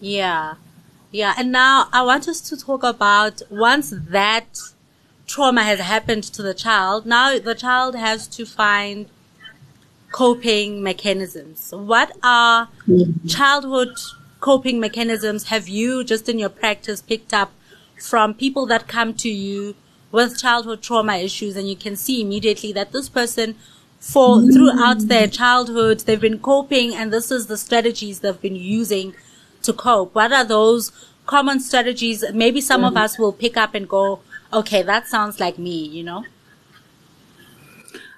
Yeah. 0.00 0.54
Yeah. 1.10 1.34
And 1.38 1.52
now 1.52 1.88
I 1.92 2.02
want 2.02 2.28
us 2.28 2.40
to 2.42 2.56
talk 2.56 2.82
about 2.82 3.42
once 3.50 3.92
that 4.10 4.58
trauma 5.26 5.62
has 5.62 5.80
happened 5.80 6.24
to 6.24 6.42
the 6.42 6.54
child, 6.54 7.06
now 7.06 7.38
the 7.38 7.54
child 7.54 7.94
has 7.94 8.26
to 8.28 8.44
find 8.44 9.06
coping 10.12 10.82
mechanisms. 10.82 11.72
What 11.74 12.16
are 12.22 12.68
childhood 13.26 13.96
coping 14.40 14.78
mechanisms 14.78 15.44
have 15.44 15.68
you 15.68 16.04
just 16.04 16.28
in 16.28 16.38
your 16.38 16.50
practice 16.50 17.00
picked 17.00 17.32
up 17.32 17.50
from 17.98 18.34
people 18.34 18.66
that 18.66 18.86
come 18.86 19.14
to 19.14 19.28
you 19.28 19.74
with 20.14 20.38
childhood 20.38 20.80
trauma 20.80 21.16
issues 21.16 21.56
and 21.56 21.68
you 21.68 21.74
can 21.74 21.96
see 21.96 22.20
immediately 22.22 22.72
that 22.72 22.92
this 22.92 23.08
person 23.08 23.56
for 23.98 24.42
throughout 24.52 24.98
their 25.08 25.26
childhood 25.26 26.00
they've 26.00 26.20
been 26.20 26.38
coping 26.38 26.94
and 26.94 27.12
this 27.12 27.30
is 27.32 27.46
the 27.48 27.56
strategies 27.56 28.20
they've 28.20 28.40
been 28.40 28.54
using 28.56 29.14
to 29.62 29.72
cope. 29.72 30.14
What 30.14 30.32
are 30.32 30.44
those 30.44 30.92
common 31.26 31.58
strategies? 31.58 32.24
Maybe 32.32 32.60
some 32.60 32.84
of 32.84 32.96
us 32.96 33.18
will 33.18 33.32
pick 33.32 33.56
up 33.56 33.74
and 33.74 33.88
go, 33.88 34.20
okay, 34.52 34.82
that 34.82 35.08
sounds 35.08 35.40
like 35.40 35.58
me, 35.58 35.84
you 35.84 36.04
know? 36.04 36.24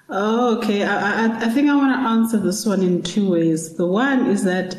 Oh, 0.09 0.57
okay. 0.57 0.83
I, 0.83 1.25
I, 1.25 1.45
I 1.45 1.49
think 1.49 1.69
I 1.69 1.75
want 1.75 1.93
to 1.93 2.07
answer 2.07 2.37
this 2.37 2.65
one 2.65 2.81
in 2.81 3.01
two 3.01 3.31
ways. 3.31 3.75
The 3.75 3.87
one 3.87 4.27
is 4.27 4.43
that 4.43 4.77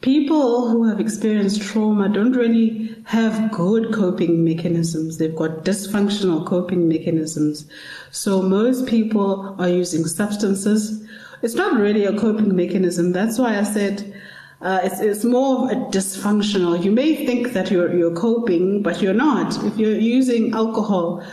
people 0.00 0.68
who 0.68 0.84
have 0.88 1.00
experienced 1.00 1.62
trauma 1.62 2.08
don't 2.08 2.32
really 2.32 2.94
have 3.04 3.50
good 3.50 3.92
coping 3.92 4.44
mechanisms. 4.44 5.18
They've 5.18 5.34
got 5.34 5.64
dysfunctional 5.64 6.46
coping 6.46 6.88
mechanisms. 6.88 7.68
So 8.10 8.42
most 8.42 8.86
people 8.86 9.56
are 9.58 9.68
using 9.68 10.04
substances. 10.06 11.04
It's 11.42 11.54
not 11.54 11.78
really 11.78 12.04
a 12.04 12.18
coping 12.18 12.54
mechanism. 12.54 13.12
That's 13.12 13.38
why 13.38 13.58
I 13.58 13.62
said 13.62 14.14
uh, 14.60 14.80
it's, 14.82 15.00
it's 15.00 15.24
more 15.24 15.64
of 15.64 15.70
a 15.70 15.74
dysfunctional. 15.90 16.82
You 16.82 16.90
may 16.90 17.24
think 17.26 17.52
that 17.52 17.70
you're, 17.70 17.94
you're 17.96 18.14
coping, 18.14 18.82
but 18.82 19.00
you're 19.00 19.14
not. 19.14 19.62
If 19.64 19.78
you're 19.78 19.98
using 19.98 20.52
alcohol, 20.52 21.24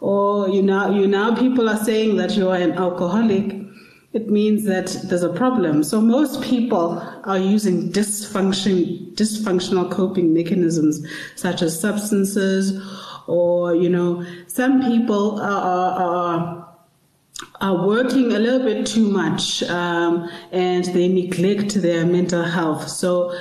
or 0.00 0.48
you 0.48 0.62
now, 0.62 0.90
you 0.90 1.06
now 1.06 1.34
people 1.36 1.68
are 1.68 1.76
saying 1.84 2.16
that 2.16 2.36
you 2.36 2.48
are 2.48 2.56
an 2.56 2.72
alcoholic, 2.72 3.61
it 4.12 4.28
means 4.28 4.64
that 4.64 4.94
there's 5.04 5.22
a 5.22 5.32
problem. 5.32 5.82
So 5.82 6.00
most 6.00 6.42
people 6.42 6.98
are 7.24 7.38
using 7.38 7.90
dysfunction, 7.90 9.14
dysfunctional 9.14 9.90
coping 9.90 10.34
mechanisms, 10.34 11.06
such 11.34 11.62
as 11.62 11.80
substances, 11.80 12.78
or 13.26 13.74
you 13.74 13.88
know, 13.88 14.24
some 14.48 14.82
people 14.82 15.40
are, 15.40 16.00
are, 16.00 16.68
are 17.62 17.86
working 17.86 18.32
a 18.32 18.38
little 18.38 18.60
bit 18.60 18.86
too 18.86 19.08
much 19.08 19.62
um, 19.64 20.28
and 20.50 20.84
they 20.86 21.08
neglect 21.08 21.74
their 21.74 22.04
mental 22.04 22.42
health. 22.42 22.88
So 22.88 23.34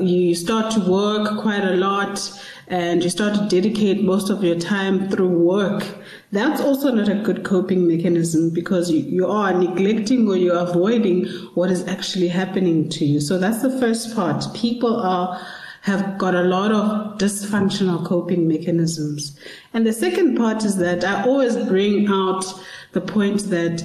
you 0.00 0.34
start 0.34 0.72
to 0.74 0.80
work 0.90 1.42
quite 1.42 1.64
a 1.64 1.74
lot 1.74 2.40
and 2.68 3.04
you 3.04 3.10
start 3.10 3.34
to 3.34 3.46
dedicate 3.48 4.02
most 4.02 4.30
of 4.30 4.42
your 4.42 4.58
time 4.58 5.10
through 5.10 5.28
work. 5.28 5.84
That's 6.36 6.60
also 6.60 6.92
not 6.92 7.08
a 7.08 7.14
good 7.14 7.44
coping 7.44 7.88
mechanism 7.88 8.50
because 8.50 8.90
you, 8.90 9.00
you 9.00 9.26
are 9.26 9.54
neglecting 9.54 10.28
or 10.28 10.36
you're 10.36 10.58
avoiding 10.58 11.24
what 11.54 11.70
is 11.70 11.88
actually 11.88 12.28
happening 12.28 12.90
to 12.90 13.06
you. 13.06 13.20
So 13.20 13.38
that's 13.38 13.62
the 13.62 13.80
first 13.80 14.14
part. 14.14 14.44
People 14.54 14.96
are 14.96 15.40
have 15.82 16.18
got 16.18 16.34
a 16.34 16.42
lot 16.42 16.72
of 16.72 17.16
dysfunctional 17.16 18.04
coping 18.04 18.46
mechanisms. 18.46 19.38
And 19.72 19.86
the 19.86 19.92
second 19.92 20.36
part 20.36 20.64
is 20.64 20.76
that 20.76 21.04
I 21.04 21.24
always 21.24 21.56
bring 21.56 22.08
out 22.08 22.44
the 22.92 23.00
point 23.00 23.44
that 23.50 23.84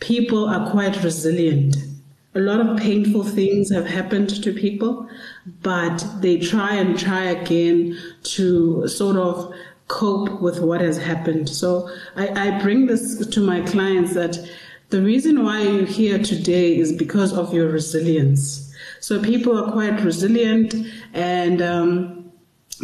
people 0.00 0.48
are 0.48 0.68
quite 0.70 1.00
resilient. 1.04 1.76
a 2.34 2.40
lot 2.40 2.60
of 2.60 2.76
painful 2.76 3.22
things 3.22 3.70
have 3.70 3.86
happened 3.86 4.42
to 4.42 4.52
people, 4.52 5.08
but 5.62 6.04
they 6.20 6.36
try 6.38 6.74
and 6.74 6.98
try 6.98 7.24
again 7.24 7.96
to 8.24 8.88
sort 8.88 9.16
of 9.16 9.54
cope 9.94 10.40
with 10.40 10.60
what 10.60 10.80
has 10.80 10.98
happened. 10.98 11.48
So 11.48 11.88
I, 12.16 12.26
I 12.28 12.62
bring 12.62 12.86
this 12.86 13.24
to 13.26 13.40
my 13.40 13.60
clients 13.60 14.14
that 14.14 14.36
the 14.90 15.00
reason 15.00 15.44
why 15.44 15.62
you're 15.62 15.86
here 15.86 16.18
today 16.18 16.76
is 16.76 16.92
because 16.92 17.32
of 17.32 17.54
your 17.54 17.68
resilience. 17.68 18.74
So 19.00 19.22
people 19.22 19.56
are 19.56 19.70
quite 19.70 20.00
resilient 20.02 20.74
and 21.12 21.62
um, 21.62 22.32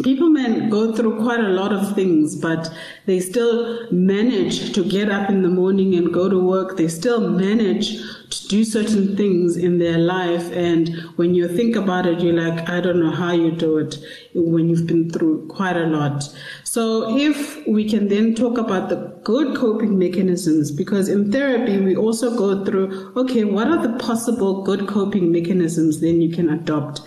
people 0.03 0.29
may 0.29 0.69
go 0.69 0.93
through 0.95 1.21
quite 1.21 1.41
a 1.41 1.49
lot 1.49 1.73
of 1.73 1.95
things, 1.95 2.35
but 2.35 2.73
they 3.05 3.19
still 3.19 3.91
manage 3.91 4.73
to 4.73 4.83
get 4.83 5.09
up 5.11 5.29
in 5.29 5.41
the 5.41 5.49
morning 5.49 5.95
and 5.95 6.13
go 6.13 6.29
to 6.29 6.39
work. 6.39 6.77
They 6.77 6.87
still 6.87 7.29
manage 7.29 7.97
to 8.29 8.47
do 8.47 8.63
certain 8.63 9.17
things 9.17 9.57
in 9.57 9.79
their 9.79 9.97
life. 9.97 10.51
And 10.53 10.89
when 11.17 11.35
you 11.35 11.47
think 11.47 11.75
about 11.75 12.05
it, 12.05 12.21
you're 12.21 12.41
like, 12.41 12.69
I 12.69 12.79
don't 12.79 12.99
know 12.99 13.11
how 13.11 13.33
you 13.33 13.51
do 13.51 13.77
it 13.77 13.97
when 14.33 14.69
you've 14.69 14.87
been 14.87 15.09
through 15.09 15.47
quite 15.47 15.75
a 15.75 15.87
lot. 15.87 16.23
So 16.71 17.17
if 17.17 17.67
we 17.67 17.83
can 17.83 18.07
then 18.07 18.33
talk 18.33 18.57
about 18.57 18.87
the 18.87 18.95
good 19.25 19.57
coping 19.57 19.99
mechanisms, 19.99 20.71
because 20.71 21.09
in 21.09 21.29
therapy, 21.29 21.77
we 21.81 21.97
also 21.97 22.33
go 22.33 22.63
through, 22.63 23.11
okay, 23.17 23.43
what 23.43 23.67
are 23.67 23.85
the 23.85 23.97
possible 23.99 24.63
good 24.63 24.87
coping 24.87 25.33
mechanisms 25.33 25.99
then 25.99 26.21
you 26.21 26.33
can 26.33 26.49
adopt? 26.49 27.01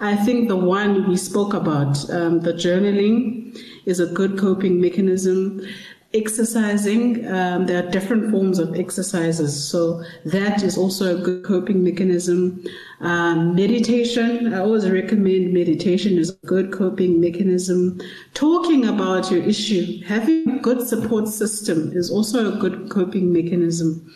I 0.00 0.16
think 0.16 0.48
the 0.48 0.56
one 0.56 1.06
we 1.06 1.18
spoke 1.18 1.52
about, 1.52 1.98
um, 2.08 2.40
the 2.40 2.54
journaling, 2.54 3.54
is 3.84 4.00
a 4.00 4.06
good 4.06 4.38
coping 4.38 4.80
mechanism. 4.80 5.68
Exercising, 6.12 7.24
um, 7.28 7.66
there 7.66 7.86
are 7.86 7.90
different 7.90 8.32
forms 8.32 8.58
of 8.58 8.74
exercises, 8.74 9.68
so 9.68 10.02
that 10.24 10.60
is 10.64 10.76
also 10.76 11.16
a 11.16 11.20
good 11.20 11.44
coping 11.44 11.84
mechanism. 11.84 12.64
Um, 13.00 13.54
meditation, 13.54 14.52
I 14.52 14.58
always 14.58 14.90
recommend 14.90 15.52
meditation 15.52 16.18
is 16.18 16.30
a 16.30 16.46
good 16.46 16.72
coping 16.72 17.20
mechanism. 17.20 18.00
Talking 18.34 18.88
about 18.88 19.30
your 19.30 19.40
issue, 19.44 20.02
having 20.02 20.50
a 20.50 20.58
good 20.58 20.84
support 20.84 21.28
system 21.28 21.92
is 21.92 22.10
also 22.10 22.54
a 22.54 22.58
good 22.58 22.90
coping 22.90 23.32
mechanism. 23.32 24.12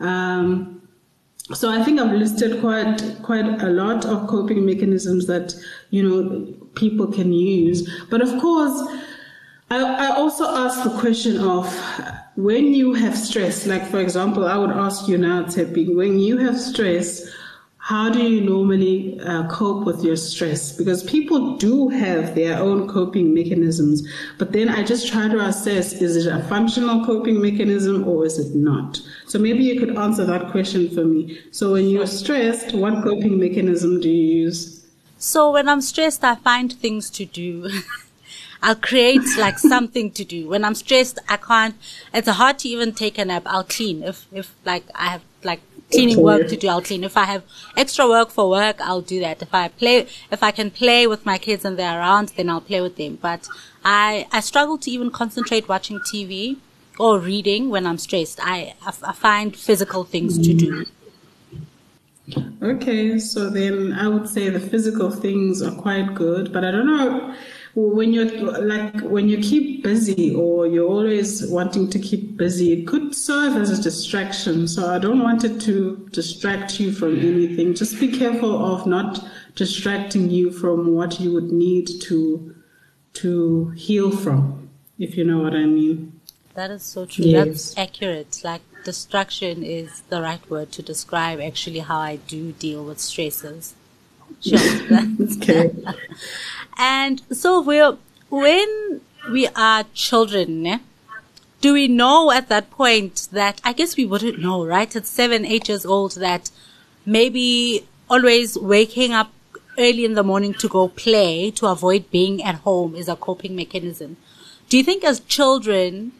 Um, 0.00 0.80
so 1.52 1.68
I 1.68 1.84
think 1.84 2.00
I've 2.00 2.12
listed 2.12 2.58
quite 2.62 3.18
quite 3.22 3.44
a 3.62 3.68
lot 3.68 4.06
of 4.06 4.28
coping 4.28 4.64
mechanisms 4.64 5.26
that 5.26 5.54
you 5.90 6.02
know 6.02 6.54
people 6.74 7.06
can 7.06 7.34
use. 7.34 7.86
But 8.08 8.22
of 8.22 8.40
course, 8.40 8.80
I, 9.70 9.82
I 9.82 10.16
also 10.16 10.44
ask 10.44 10.84
the 10.84 10.98
question 10.98 11.38
of 11.38 11.72
when 12.36 12.74
you 12.74 12.94
have 12.94 13.16
stress. 13.16 13.66
Like 13.66 13.86
for 13.86 14.00
example, 14.00 14.46
I 14.46 14.56
would 14.56 14.70
ask 14.70 15.08
you 15.08 15.18
now, 15.18 15.44
Tshepi, 15.44 15.94
when 15.94 16.18
you 16.18 16.38
have 16.38 16.58
stress 16.58 17.30
how 17.84 18.08
do 18.08 18.18
you 18.18 18.40
normally 18.40 19.20
uh, 19.20 19.46
cope 19.48 19.84
with 19.84 20.02
your 20.02 20.16
stress? 20.16 20.72
Because 20.72 21.02
people 21.02 21.58
do 21.58 21.90
have 21.90 22.34
their 22.34 22.58
own 22.58 22.88
coping 22.88 23.34
mechanisms, 23.34 24.08
but 24.38 24.52
then 24.52 24.70
I 24.70 24.82
just 24.82 25.06
try 25.06 25.28
to 25.28 25.38
assess 25.40 25.92
is 25.92 26.24
it 26.24 26.32
a 26.32 26.42
functional 26.44 27.04
coping 27.04 27.42
mechanism 27.42 28.08
or 28.08 28.24
is 28.24 28.38
it 28.38 28.56
not? 28.56 29.02
So 29.26 29.38
maybe 29.38 29.64
you 29.64 29.78
could 29.78 29.98
answer 29.98 30.24
that 30.24 30.50
question 30.50 30.88
for 30.94 31.04
me. 31.04 31.38
So 31.50 31.74
when 31.74 31.86
you're 31.90 32.06
stressed, 32.06 32.72
what 32.72 33.04
coping 33.04 33.38
mechanism 33.38 34.00
do 34.00 34.08
you 34.08 34.44
use? 34.44 34.86
So 35.18 35.52
when 35.52 35.68
I'm 35.68 35.82
stressed, 35.82 36.24
I 36.24 36.36
find 36.36 36.72
things 36.72 37.10
to 37.10 37.26
do. 37.26 37.68
I'll 38.64 38.74
create 38.76 39.20
like 39.38 39.58
something 39.58 40.10
to 40.12 40.24
do. 40.24 40.48
When 40.48 40.64
I'm 40.64 40.74
stressed, 40.74 41.18
I 41.28 41.36
can't, 41.36 41.76
it's 42.14 42.28
hard 42.28 42.58
to 42.60 42.68
even 42.70 42.92
take 42.92 43.18
a 43.18 43.24
nap. 43.26 43.42
I'll 43.44 43.62
clean 43.62 44.02
if, 44.02 44.26
if 44.32 44.54
like 44.64 44.84
I 44.94 45.08
have 45.08 45.22
like 45.42 45.60
cleaning 45.92 46.22
work 46.22 46.48
to 46.48 46.56
do, 46.56 46.68
I'll 46.68 46.80
clean. 46.80 47.04
If 47.04 47.18
I 47.18 47.24
have 47.24 47.42
extra 47.76 48.08
work 48.08 48.30
for 48.30 48.48
work, 48.48 48.80
I'll 48.80 49.02
do 49.02 49.20
that. 49.20 49.42
If 49.42 49.52
I 49.52 49.68
play, 49.68 50.06
if 50.30 50.42
I 50.42 50.50
can 50.50 50.70
play 50.70 51.06
with 51.06 51.26
my 51.26 51.36
kids 51.36 51.66
and 51.66 51.78
they're 51.78 51.98
around, 51.98 52.30
then 52.36 52.48
I'll 52.48 52.62
play 52.62 52.80
with 52.80 52.96
them. 52.96 53.18
But 53.20 53.46
I, 53.84 54.26
I 54.32 54.40
struggle 54.40 54.78
to 54.78 54.90
even 54.90 55.10
concentrate 55.10 55.68
watching 55.68 55.98
TV 55.98 56.56
or 56.98 57.18
reading 57.18 57.68
when 57.68 57.86
I'm 57.86 57.98
stressed. 57.98 58.40
I, 58.42 58.76
I, 58.80 58.94
I 59.02 59.12
find 59.12 59.54
physical 59.54 60.04
things 60.04 60.38
to 60.38 60.54
do. 60.54 60.86
Okay, 62.62 63.18
so 63.18 63.50
then 63.50 63.92
I 63.92 64.08
would 64.08 64.26
say 64.26 64.48
the 64.48 64.58
physical 64.58 65.10
things 65.10 65.60
are 65.60 65.74
quite 65.74 66.14
good, 66.14 66.50
but 66.50 66.64
I 66.64 66.70
don't 66.70 66.86
know 66.86 67.36
when 67.76 68.12
you're 68.12 68.30
like 68.62 69.00
when 69.00 69.28
you 69.28 69.38
keep 69.38 69.82
busy 69.82 70.34
or 70.34 70.66
you're 70.66 70.88
always 70.88 71.46
wanting 71.48 71.90
to 71.90 71.98
keep 71.98 72.36
busy, 72.36 72.72
it 72.72 72.86
could 72.86 73.14
serve 73.14 73.56
as 73.56 73.76
a 73.76 73.82
distraction. 73.82 74.68
So 74.68 74.88
I 74.88 74.98
don't 74.98 75.20
want 75.20 75.44
it 75.44 75.60
to 75.62 76.08
distract 76.12 76.78
you 76.78 76.92
from 76.92 77.18
anything. 77.18 77.74
Just 77.74 77.98
be 77.98 78.16
careful 78.16 78.64
of 78.64 78.86
not 78.86 79.24
distracting 79.56 80.30
you 80.30 80.52
from 80.52 80.94
what 80.94 81.18
you 81.18 81.32
would 81.32 81.50
need 81.50 81.88
to 82.02 82.54
to 83.14 83.70
heal 83.70 84.10
from, 84.10 84.68
if 84.98 85.16
you 85.16 85.24
know 85.24 85.38
what 85.38 85.54
I 85.54 85.66
mean. 85.66 86.20
That 86.54 86.70
is 86.70 86.84
so 86.84 87.06
true. 87.06 87.24
Yes. 87.24 87.74
That's 87.74 87.78
accurate. 87.78 88.40
Like 88.44 88.62
distraction 88.84 89.64
is 89.64 90.02
the 90.02 90.22
right 90.22 90.48
word 90.48 90.70
to 90.72 90.82
describe 90.82 91.40
actually 91.40 91.80
how 91.80 91.98
I 91.98 92.16
do 92.16 92.52
deal 92.52 92.84
with 92.84 93.00
stresses. 93.00 93.74
Sure. 94.40 94.58
okay. 95.38 95.72
And 96.76 97.22
so 97.30 97.60
we're, 97.60 97.96
when 98.30 99.00
we 99.30 99.48
are 99.48 99.84
children, 99.94 100.80
do 101.60 101.72
we 101.72 101.88
know 101.88 102.30
at 102.30 102.48
that 102.48 102.70
point 102.70 103.28
that 103.32 103.60
I 103.64 103.72
guess 103.72 103.96
we 103.96 104.04
wouldn't 104.04 104.38
know, 104.38 104.64
right? 104.66 104.94
At 104.94 105.06
seven, 105.06 105.44
eight 105.44 105.68
years 105.68 105.86
old 105.86 106.12
that 106.16 106.50
maybe 107.06 107.86
always 108.10 108.58
waking 108.58 109.12
up 109.12 109.32
early 109.78 110.04
in 110.04 110.14
the 110.14 110.22
morning 110.22 110.54
to 110.54 110.68
go 110.68 110.88
play 110.88 111.50
to 111.52 111.66
avoid 111.66 112.10
being 112.10 112.42
at 112.42 112.56
home 112.56 112.94
is 112.94 113.08
a 113.08 113.16
coping 113.16 113.56
mechanism. 113.56 114.16
Do 114.68 114.76
you 114.76 114.84
think 114.84 115.04
as 115.04 115.20
children, 115.20 116.12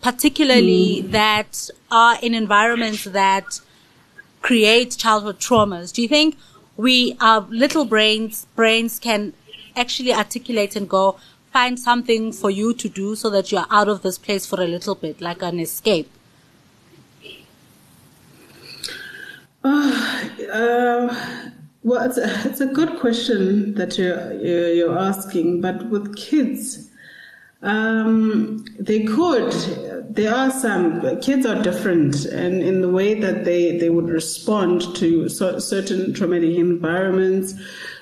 particularly 0.00 1.02
mm. 1.02 1.10
that 1.10 1.70
are 1.90 2.18
in 2.22 2.34
environments 2.34 3.04
that 3.04 3.60
create 4.40 4.96
childhood 4.96 5.38
traumas, 5.38 5.92
do 5.92 6.02
you 6.02 6.08
think 6.08 6.36
we, 6.76 7.16
our 7.20 7.40
little 7.50 7.84
brains, 7.84 8.46
brains 8.56 8.98
can 8.98 9.32
actually 9.76 10.12
articulate 10.12 10.76
and 10.76 10.88
go 10.88 11.18
find 11.52 11.78
something 11.78 12.32
for 12.32 12.50
you 12.50 12.72
to 12.74 12.88
do 12.88 13.14
so 13.14 13.28
that 13.30 13.52
you're 13.52 13.66
out 13.70 13.88
of 13.88 14.02
this 14.02 14.18
place 14.18 14.46
for 14.46 14.60
a 14.60 14.66
little 14.66 14.94
bit, 14.94 15.20
like 15.20 15.42
an 15.42 15.60
escape? 15.60 16.10
Uh, 19.64 21.14
well, 21.82 22.02
it's 22.04 22.16
a, 22.16 22.48
it's 22.48 22.60
a 22.60 22.66
good 22.66 22.98
question 22.98 23.74
that 23.74 23.98
you're, 23.98 24.32
you're 24.34 24.98
asking, 24.98 25.60
but 25.60 25.88
with 25.90 26.16
kids, 26.16 26.90
um, 27.62 28.64
they 28.78 29.04
could. 29.04 29.52
There 30.14 30.34
are 30.34 30.50
some 30.50 31.20
kids 31.20 31.46
are 31.46 31.62
different, 31.62 32.24
and 32.24 32.60
in 32.60 32.82
the 32.82 32.88
way 32.88 33.14
that 33.20 33.44
they, 33.44 33.78
they 33.78 33.88
would 33.88 34.08
respond 34.08 34.94
to 34.96 35.28
so, 35.28 35.58
certain 35.58 36.12
traumatic 36.12 36.56
environments. 36.56 37.54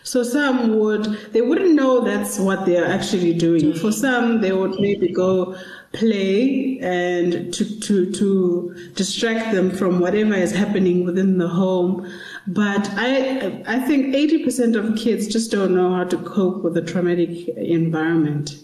So 0.02 0.22
some 0.22 0.78
would 0.78 1.04
they 1.32 1.42
wouldn't 1.42 1.74
know 1.74 2.00
that's 2.00 2.38
what 2.38 2.64
they're 2.64 2.86
actually 2.86 3.34
doing. 3.34 3.74
For 3.74 3.92
some, 3.92 4.40
they 4.40 4.52
would 4.52 4.80
maybe 4.80 5.12
go 5.12 5.56
play 5.92 6.78
and 6.80 7.52
to 7.52 7.80
to 7.80 8.10
to 8.12 8.92
distract 8.94 9.52
them 9.54 9.70
from 9.70 10.00
whatever 10.00 10.34
is 10.34 10.52
happening 10.52 11.04
within 11.04 11.36
the 11.36 11.48
home. 11.48 12.10
But 12.46 12.88
I 12.94 13.62
I 13.66 13.78
think 13.78 14.14
80% 14.14 14.74
of 14.74 14.96
kids 14.96 15.28
just 15.28 15.50
don't 15.50 15.74
know 15.74 15.94
how 15.94 16.04
to 16.04 16.16
cope 16.16 16.64
with 16.64 16.78
a 16.78 16.82
traumatic 16.82 17.48
environment 17.58 18.54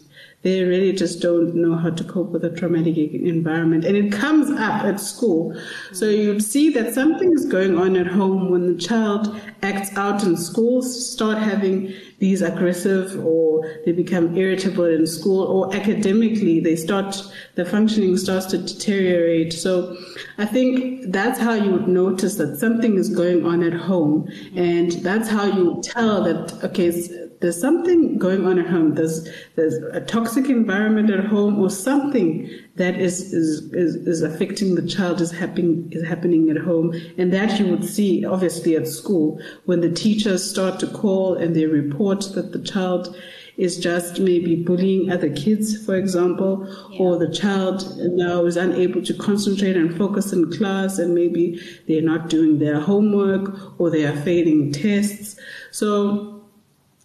they 0.47 0.63
really 0.63 0.93
just 0.93 1.21
don't 1.21 1.57
know 1.57 1.75
how 1.75 1.91
to 1.91 2.05
cope 2.05 2.31
with 2.31 2.45
a 2.45 2.51
traumatic 2.51 2.97
environment. 2.97 3.85
And 3.85 3.97
it 3.97 4.13
comes 4.13 4.49
up 4.49 4.85
at 4.85 5.01
school. 5.01 5.61
So 5.93 6.09
you'd 6.09 6.41
see 6.41 6.71
that 6.71 6.95
something 6.95 7.33
is 7.33 7.47
going 7.47 7.77
on 7.77 7.97
at 7.97 8.07
home 8.07 8.53
when 8.53 8.73
the 8.73 8.81
child 8.81 9.37
acts 9.63 9.91
out 9.97 10.23
in 10.23 10.37
school, 10.37 10.83
start 10.83 11.39
having 11.39 11.93
these 12.21 12.43
aggressive 12.43 13.19
or 13.27 13.69
they 13.85 13.91
become 13.91 14.37
irritable 14.37 14.85
in 14.85 15.05
school 15.09 15.43
or 15.43 15.75
academically 15.75 16.61
they 16.61 16.77
start, 16.77 17.21
the 17.57 17.65
functioning 17.65 18.17
starts 18.17 18.47
to 18.47 18.59
deteriorate. 18.59 19.53
So 19.53 19.97
I 20.39 20.45
think 20.47 21.11
that's 21.11 21.41
how 21.41 21.55
you 21.55 21.73
would 21.73 21.89
notice 21.89 22.37
that 22.37 22.57
something 22.57 22.97
is 22.97 23.09
going 23.09 23.45
on 23.45 23.65
at 23.65 23.73
home. 23.73 24.31
And 24.55 24.93
that's 24.93 25.29
how 25.29 25.47
you 25.47 25.83
tell 25.83 26.23
that, 26.23 26.63
okay, 26.63 26.93
there's 27.41 27.61
something 27.61 28.19
going 28.19 28.47
on 28.47 28.59
at 28.59 28.67
home. 28.67 28.95
There's 28.95 29.29
there's 29.57 29.75
a 29.75 30.01
toxic 30.01 30.49
environment 30.49 31.11
at 31.11 31.25
home, 31.25 31.61
or 31.61 31.71
something 31.71 32.51
that 32.77 32.97
is 32.97 33.33
is 33.33 33.73
is, 33.73 33.97
is 33.97 34.23
affecting 34.23 34.75
the 34.75 34.87
child 34.87 35.21
is 35.21 35.31
happening 35.31 35.89
is 35.93 36.07
happening 36.07 36.51
at 36.51 36.59
home, 36.59 36.95
and 37.19 37.33
that 37.33 37.59
you 37.59 37.67
would 37.67 37.85
see 37.85 38.25
obviously 38.25 38.77
at 38.77 38.89
school 38.89 39.41
when 39.65 39.81
the 39.81 39.91
teachers 39.91 40.49
start 40.49 40.81
to 40.81 40.87
call 40.87 41.35
and 41.35 41.55
they 41.55 41.67
report 41.67 42.21
that 42.35 42.53
the 42.53 42.63
child 42.63 43.17
is 43.57 43.79
just 43.79 44.21
maybe 44.21 44.55
bullying 44.55 45.11
other 45.11 45.31
kids, 45.31 45.83
for 45.85 45.97
example, 45.97 46.67
yeah. 46.91 46.99
or 47.01 47.19
the 47.19 47.33
child 47.33 47.97
now 47.97 48.45
is 48.45 48.57
unable 48.57 49.03
to 49.03 49.15
concentrate 49.15 49.77
and 49.77 49.97
focus 49.97 50.33
in 50.33 50.51
class 50.53 50.99
and 50.99 51.15
maybe 51.15 51.59
they're 51.89 52.03
not 52.03 52.29
doing 52.29 52.59
their 52.59 52.79
homework 52.79 53.81
or 53.81 53.89
they 53.89 54.05
are 54.05 54.17
failing 54.23 54.73
tests. 54.73 55.37
So 55.71 56.36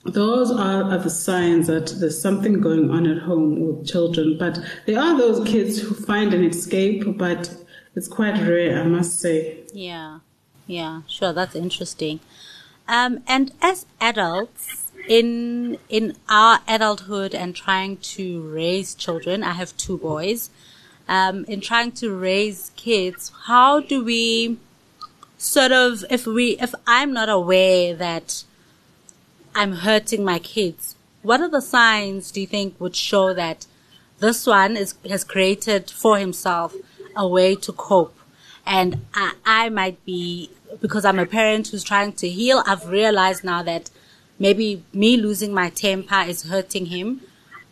those 0.04 0.52
are, 0.52 0.84
are 0.84 0.98
the 0.98 1.10
signs 1.10 1.68
that 1.68 1.88
there's 2.00 2.20
something 2.20 2.60
going 2.60 2.90
on 2.90 3.06
at 3.06 3.20
home 3.20 3.60
with 3.60 3.88
children. 3.88 4.38
But 4.38 4.60
there 4.86 5.00
are 5.00 5.18
those 5.18 5.48
kids 5.48 5.80
who 5.80 5.94
find 5.94 6.34
an 6.34 6.44
escape, 6.44 7.18
but 7.18 7.54
it's 7.96 8.08
quite 8.08 8.40
rare, 8.42 8.80
I 8.80 8.84
must 8.84 9.20
say. 9.20 9.64
Yeah, 9.74 10.20
yeah, 10.66 11.02
sure, 11.08 11.34
that's 11.34 11.56
interesting. 11.56 12.20
Um, 12.88 13.24
and 13.28 13.52
as 13.62 13.86
adults, 14.00 14.92
in 15.08 15.78
in 15.90 16.16
our 16.30 16.60
adulthood 16.68 17.34
and 17.34 17.56
trying 17.56 17.98
to 17.98 18.42
raise 18.42 18.96
children, 18.96 19.44
I 19.44 19.54
have 19.54 19.76
two 19.78 19.98
boys. 19.98 20.50
Um, 21.08 21.46
in 21.46 21.60
trying 21.62 21.92
to 21.94 22.16
raise 22.16 22.72
kids, 22.76 23.32
how 23.46 23.82
do 23.82 24.04
we 24.04 24.58
sort 25.38 25.72
of 25.72 26.06
if 26.10 26.26
we 26.26 26.52
if 26.60 26.74
I'm 26.88 27.12
not 27.14 27.30
aware 27.30 27.96
that 27.96 28.44
I'm 29.54 29.74
hurting 29.74 30.24
my 30.24 30.40
kids, 30.40 30.96
what 31.24 31.42
are 31.42 31.50
the 31.50 31.62
signs 31.62 32.32
do 32.32 32.42
you 32.42 32.48
think 32.48 32.80
would 32.80 32.96
show 32.96 33.34
that 33.34 33.68
this 34.20 34.48
one 34.48 34.78
is 34.78 34.96
has 35.10 35.24
created 35.24 35.92
for 35.92 36.18
himself 36.18 36.74
a 37.16 37.28
way 37.28 37.56
to 37.56 37.74
cope, 37.74 38.18
and 38.66 39.06
I, 39.14 39.34
I 39.46 39.70
might 39.70 40.04
be 40.06 40.52
because 40.82 41.04
I'm 41.04 41.20
a 41.20 41.26
parent 41.26 41.68
who's 41.68 41.84
trying 41.84 42.14
to 42.14 42.30
heal, 42.30 42.64
I've 42.66 42.88
realized 42.88 43.44
now 43.44 43.62
that 43.64 43.90
maybe 44.40 44.84
me 44.94 45.18
losing 45.18 45.54
my 45.54 45.70
temper 45.70 46.24
is 46.26 46.44
hurting 46.44 46.86
him. 46.88 47.22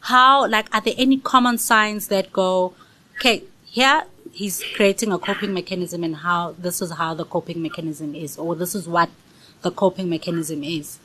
How, 0.02 0.48
like, 0.48 0.74
are 0.74 0.82
there 0.82 0.94
any 0.98 1.18
common 1.18 1.58
signs 1.58 2.08
that 2.10 2.34
go, 2.34 2.74
okay, 3.16 3.44
here 3.66 4.04
he's 4.32 4.64
creating 4.76 5.12
a 5.12 5.20
coping 5.20 5.54
mechanism 5.54 6.04
and 6.04 6.18
how 6.18 6.56
this 6.58 6.82
is 6.82 6.92
how 6.92 7.14
the 7.14 7.26
coping 7.26 7.62
mechanism 7.62 8.16
is, 8.16 8.38
or 8.38 8.56
this 8.56 8.76
is 8.76 8.88
what 8.88 9.10
the 9.62 9.72
coping 9.72 10.10
mechanism 10.10 10.64
is? 10.64 11.00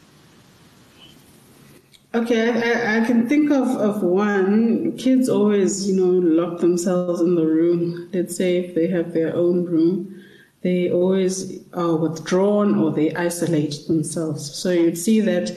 Okay, 2.14 2.48
I, 2.50 2.98
I, 2.98 3.04
can 3.04 3.28
think 3.28 3.50
of, 3.50 3.66
of 3.68 4.02
one. 4.02 4.96
Kids 4.96 5.28
always, 5.28 5.88
you 5.88 5.96
know, 5.96 6.42
lock 6.42 6.60
themselves 6.60 7.20
in 7.20 7.34
the 7.34 7.44
room. 7.44 8.08
Let's 8.12 8.36
say 8.36 8.58
if 8.58 8.74
they 8.74 8.86
have 8.86 9.12
their 9.12 9.34
own 9.34 9.64
room 9.64 10.14
they 10.64 10.90
always 10.90 11.62
are 11.74 11.94
withdrawn 11.94 12.78
or 12.78 12.90
they 12.90 13.14
isolate 13.14 13.86
themselves. 13.86 14.52
So 14.54 14.70
you'd 14.70 14.96
see 14.96 15.20
that 15.20 15.56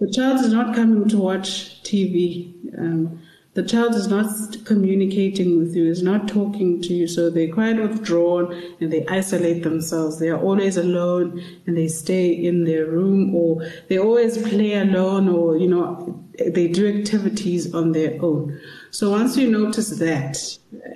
the 0.00 0.10
child 0.10 0.44
is 0.44 0.52
not 0.52 0.74
coming 0.74 1.08
to 1.08 1.16
watch 1.16 1.80
TV. 1.84 2.52
Um, 2.76 3.22
the 3.58 3.64
child 3.64 3.92
is 3.96 4.06
not 4.06 4.28
communicating 4.64 5.58
with 5.58 5.74
you, 5.74 5.90
is 5.90 6.00
not 6.00 6.28
talking 6.28 6.80
to 6.80 6.94
you, 6.94 7.08
so 7.08 7.28
they're 7.28 7.52
quite 7.52 7.76
withdrawn 7.76 8.54
and 8.80 8.92
they 8.92 9.04
isolate 9.08 9.64
themselves. 9.64 10.20
They 10.20 10.28
are 10.28 10.40
always 10.40 10.76
alone 10.76 11.42
and 11.66 11.76
they 11.76 11.88
stay 11.88 12.30
in 12.30 12.62
their 12.62 12.86
room 12.86 13.34
or 13.34 13.68
they 13.88 13.98
always 13.98 14.38
play 14.38 14.74
alone 14.74 15.28
or, 15.28 15.56
you 15.56 15.66
know, 15.66 16.24
they 16.38 16.68
do 16.68 16.86
activities 17.00 17.74
on 17.74 17.90
their 17.90 18.16
own. 18.24 18.60
So 18.92 19.10
once 19.10 19.36
you 19.36 19.50
notice 19.50 19.90
that, 19.98 20.38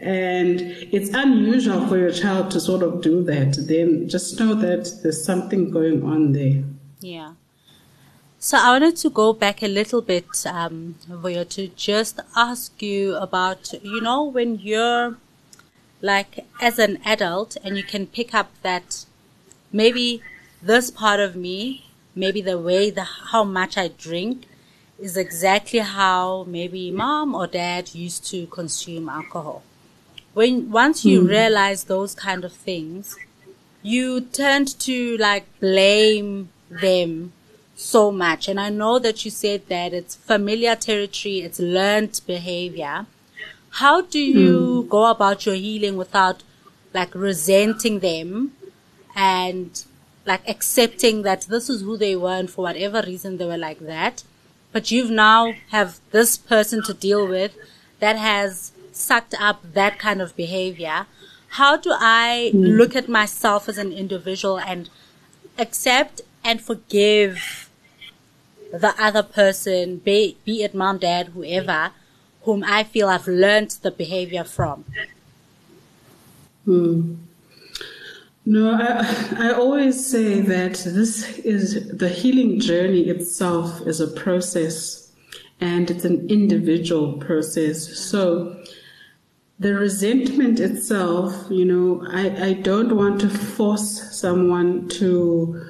and 0.01 0.61
it's 0.61 1.11
unusual 1.15 1.89
for 1.89 1.99
your 1.99 2.13
child 2.13 2.53
to 2.53 2.61
sort 2.61 2.85
of 2.85 3.03
do 3.03 3.25
that, 3.25 3.57
then 3.67 4.09
just 4.09 4.39
know 4.39 4.55
that 4.55 4.89
there's 5.03 5.25
something 5.25 5.73
going 5.73 6.05
on 6.05 6.31
there. 6.31 6.63
Yeah. 7.01 7.33
So 8.45 8.59
I 8.59 8.73
wanted 8.73 8.97
to 8.97 9.09
go 9.09 9.33
back 9.33 9.63
a 9.63 9.69
little 9.69 10.03
bit, 10.03 10.27
um, 10.47 10.97
Vuyo, 11.09 11.49
to 11.51 11.69
just 11.77 12.19
ask 12.35 12.83
you 12.83 13.15
about, 13.15 13.73
you 13.85 14.01
know, 14.01 14.25
when 14.25 14.59
you're 14.59 15.17
like 16.01 16.45
as 16.61 16.81
an 16.81 16.99
adult 17.05 17.57
and 17.63 17.77
you 17.77 17.85
can 17.85 18.09
pick 18.09 18.35
up 18.35 18.51
that 18.63 19.07
maybe 19.73 20.23
this 20.61 20.91
part 20.91 21.21
of 21.21 21.37
me, 21.37 21.87
maybe 22.17 22.41
the 22.41 22.59
way 22.59 22.91
the 22.91 23.05
how 23.05 23.45
much 23.45 23.79
I 23.79 23.87
drink 23.87 24.47
is 24.99 25.17
exactly 25.17 25.79
how 25.79 26.43
maybe 26.49 26.91
mom 26.91 27.37
or 27.37 27.47
dad 27.47 27.95
used 27.95 28.27
to 28.31 28.49
consume 28.49 29.09
alcohol. 29.09 29.63
When 30.35 30.69
once 30.73 31.05
you 31.05 31.23
mm. 31.23 31.29
realize 31.29 31.85
those 31.85 32.17
kind 32.17 32.45
of 32.45 32.53
things, 32.53 33.17
you 33.83 34.21
tend 34.21 34.81
to 34.81 35.17
like 35.19 35.47
blame 35.61 36.49
them 36.69 37.35
so 37.75 38.11
much. 38.13 38.49
And 38.49 38.61
I 38.61 38.69
know 38.69 38.99
that 38.99 39.25
you 39.25 39.31
said 39.31 39.69
that 39.69 39.93
it's 39.93 40.15
familiar 40.15 40.77
territory, 40.77 41.41
it's 41.41 41.59
learned 41.59 42.21
behavior. 42.27 43.07
How 43.71 44.03
do 44.03 44.19
you 44.19 44.85
mm. 44.85 44.89
go 44.89 45.11
about 45.11 45.47
your 45.47 45.55
healing 45.55 45.97
without 45.97 46.43
like 46.93 47.15
resenting 47.15 48.01
them 48.01 48.53
and 49.17 49.85
like 50.27 50.47
accepting 50.49 51.23
that 51.23 51.43
this 51.43 51.71
is 51.71 51.81
who 51.83 51.97
they 51.97 52.15
were 52.15 52.37
and 52.37 52.51
for 52.51 52.63
whatever 52.63 53.03
reason 53.07 53.39
they 53.39 53.47
were 53.47 53.57
like 53.57 53.81
that? 53.81 54.23
but 54.73 54.91
you've 54.91 55.11
now 55.11 55.55
have 55.71 56.01
this 56.11 56.37
person 56.37 56.83
to 56.83 56.95
deal 56.95 57.27
with 57.29 57.55
that 58.01 58.17
has 58.17 58.73
sucked 58.91 59.35
up 59.39 59.63
that 59.75 59.99
kind 59.99 60.21
of 60.21 60.35
behavior. 60.35 61.07
How 61.49 61.77
do 61.77 61.93
I 61.93 62.51
mm. 62.55 62.77
look 62.77 62.97
at 62.97 63.09
myself 63.09 63.69
as 63.69 63.79
an 63.79 63.93
individual 63.93 64.59
and 64.59 64.89
accept 65.59 66.23
and 66.45 66.61
forgive 66.61 67.71
the 68.73 68.95
other 68.99 69.23
person, 69.23 69.99
be, 69.99 70.39
be 70.45 70.63
it 70.63 70.75
mom, 70.75 70.99
dad, 70.99 71.29
whoever, 71.29 71.91
whom 72.43 72.65
I 72.65 72.85
feel 72.85 73.09
I've 73.09 73.29
learned 73.29 73.71
the 73.83 73.91
behavior 73.91 74.45
from? 74.45 74.85
Hmm. 76.65 77.15
No, 78.45 78.73
I, 78.73 79.49
I 79.49 79.53
always 79.53 80.05
say 80.05 80.41
that 80.41 80.75
this 80.85 81.39
is 81.39 81.97
the 81.97 82.09
healing 82.09 82.59
journey 82.59 83.03
itself 83.03 83.83
is 83.87 84.01
a 84.01 84.09
process 84.09 85.13
and 85.61 85.89
it's 85.91 86.05
an 86.05 86.29
individual 86.29 87.13
process. 87.15 87.97
So 87.97 88.61
the 89.61 89.75
resentment 89.75 90.59
itself, 90.59 91.47
you 91.51 91.65
know, 91.65 92.05
I, 92.11 92.49
I 92.49 92.53
don't 92.55 92.97
want 92.97 93.21
to 93.21 93.29
force 93.29 94.19
someone 94.19 94.89
to 94.89 95.65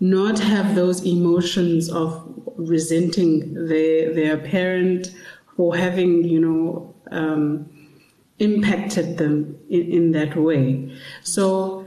not 0.00 0.38
have 0.38 0.74
those 0.74 1.04
emotions 1.04 1.90
of 1.90 2.24
resenting 2.56 3.54
their 3.68 4.12
their 4.14 4.38
parent 4.38 5.14
for 5.56 5.76
having, 5.76 6.24
you 6.24 6.40
know, 6.40 6.94
um, 7.10 7.68
impacted 8.38 9.18
them 9.18 9.58
in, 9.68 9.92
in 9.92 10.12
that 10.12 10.34
way. 10.36 10.90
So 11.22 11.86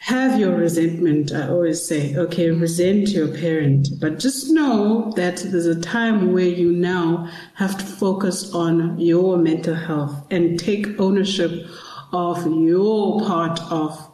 have 0.00 0.38
your 0.38 0.54
resentment. 0.54 1.32
I 1.32 1.48
always 1.48 1.82
say, 1.82 2.14
okay, 2.14 2.50
resent 2.50 3.08
your 3.08 3.28
parent, 3.28 3.88
but 4.00 4.18
just 4.18 4.50
know 4.50 5.10
that 5.16 5.38
there's 5.38 5.64
a 5.64 5.80
time 5.80 6.32
where 6.34 6.44
you 6.44 6.72
now 6.72 7.30
have 7.54 7.78
to 7.78 7.84
focus 7.84 8.52
on 8.52 8.98
your 8.98 9.38
mental 9.38 9.74
health 9.74 10.26
and 10.30 10.58
take 10.58 11.00
ownership 11.00 11.66
of 12.12 12.44
your 12.46 13.20
part 13.20 13.58
of, 13.70 14.10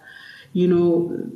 you 0.52 0.68
know, 0.68 1.28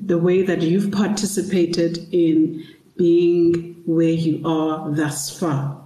the 0.00 0.18
way 0.18 0.42
that 0.42 0.62
you've 0.62 0.92
participated 0.92 2.06
in 2.12 2.64
being 2.96 3.82
where 3.86 4.08
you 4.08 4.46
are 4.46 4.90
thus 4.92 5.38
far 5.38 5.82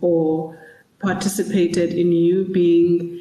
or 0.00 0.58
participated 1.00 1.92
in 1.92 2.12
you 2.12 2.44
being 2.46 3.16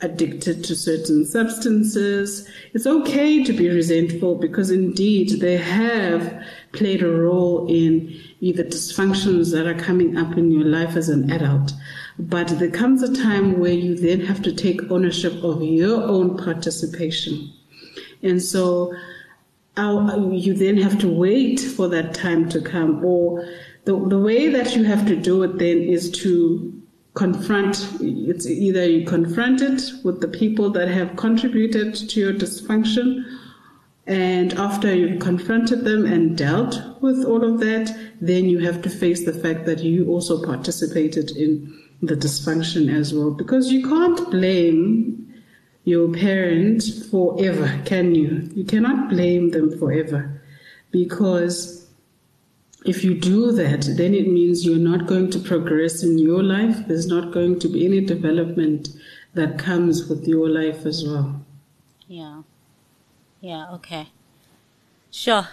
addicted 0.00 0.62
to 0.64 0.76
certain 0.76 1.24
substances. 1.24 2.48
It's 2.74 2.86
okay 2.86 3.42
to 3.42 3.52
be 3.52 3.68
resentful 3.70 4.34
because 4.34 4.70
indeed 4.70 5.40
they 5.40 5.56
have 5.56 6.44
played 6.72 7.02
a 7.02 7.08
role 7.08 7.66
in 7.68 8.14
either 8.40 8.64
dysfunctions 8.64 9.52
that 9.52 9.66
are 9.66 9.78
coming 9.78 10.16
up 10.16 10.36
in 10.36 10.50
your 10.50 10.64
life 10.64 10.96
as 10.96 11.08
an 11.08 11.30
adult. 11.30 11.72
But 12.18 12.48
there 12.58 12.70
comes 12.70 13.02
a 13.02 13.14
time 13.14 13.58
where 13.58 13.72
you 13.72 13.96
then 13.96 14.20
have 14.20 14.42
to 14.42 14.52
take 14.52 14.90
ownership 14.90 15.42
of 15.42 15.62
your 15.62 16.02
own 16.02 16.36
participation. 16.36 17.52
And 18.22 18.42
so 18.42 18.94
you 19.76 20.54
then 20.54 20.76
have 20.76 20.98
to 21.00 21.08
wait 21.08 21.60
for 21.60 21.88
that 21.88 22.14
time 22.14 22.48
to 22.50 22.60
come. 22.60 23.04
Or 23.04 23.46
the, 23.84 23.98
the 24.08 24.18
way 24.18 24.48
that 24.48 24.76
you 24.76 24.84
have 24.84 25.06
to 25.06 25.16
do 25.16 25.42
it 25.42 25.58
then 25.58 25.78
is 25.78 26.10
to 26.22 26.82
confront 27.14 27.88
it's 28.00 28.46
either 28.46 28.84
you 28.84 29.06
confront 29.06 29.60
it 29.60 29.82
with 30.02 30.20
the 30.20 30.26
people 30.26 30.68
that 30.70 30.88
have 30.88 31.14
contributed 31.14 31.94
to 31.94 32.18
your 32.18 32.32
dysfunction 32.32 33.24
and 34.06 34.52
after 34.54 34.92
you've 34.92 35.20
confronted 35.20 35.84
them 35.84 36.04
and 36.04 36.36
dealt 36.36 36.76
with 37.00 37.24
all 37.24 37.44
of 37.44 37.60
that 37.60 37.96
then 38.20 38.46
you 38.46 38.58
have 38.58 38.82
to 38.82 38.90
face 38.90 39.24
the 39.24 39.32
fact 39.32 39.64
that 39.64 39.78
you 39.78 40.08
also 40.08 40.44
participated 40.44 41.30
in 41.36 41.72
the 42.02 42.16
dysfunction 42.16 42.92
as 42.92 43.14
well 43.14 43.30
because 43.30 43.70
you 43.70 43.88
can't 43.88 44.28
blame 44.32 45.23
your 45.84 46.10
parent 46.12 46.82
forever 47.10 47.80
can 47.84 48.14
you 48.14 48.48
you 48.54 48.64
cannot 48.64 49.08
blame 49.08 49.50
them 49.50 49.78
forever 49.78 50.40
because 50.90 51.84
if 52.84 53.02
you 53.02 53.14
do 53.18 53.50
that, 53.52 53.82
then 53.96 54.14
it 54.14 54.28
means 54.28 54.64
you're 54.64 54.76
not 54.76 55.06
going 55.06 55.30
to 55.30 55.38
progress 55.38 56.02
in 56.02 56.18
your 56.18 56.42
life. 56.42 56.86
There's 56.86 57.06
not 57.06 57.32
going 57.32 57.58
to 57.60 57.68
be 57.68 57.86
any 57.86 58.02
development 58.02 58.90
that 59.32 59.58
comes 59.58 60.06
with 60.06 60.28
your 60.28 60.50
life 60.50 60.84
as 60.84 61.02
well. 61.02 61.40
Yeah. 62.06 62.42
Yeah, 63.40 63.72
okay. 63.72 64.08
Sure. 65.10 65.48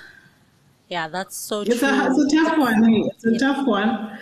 Yeah, 0.90 1.08
that's 1.08 1.38
so 1.38 1.62
it's 1.62 1.80
true. 1.80 1.88
A, 1.88 2.12
it's 2.12 2.34
a 2.34 2.36
tough 2.36 2.58
one. 2.58 2.94
Eh? 2.94 3.08
It's 3.08 3.26
a 3.26 3.32
yeah. 3.32 3.38
tough 3.38 3.66
one. 3.66 4.20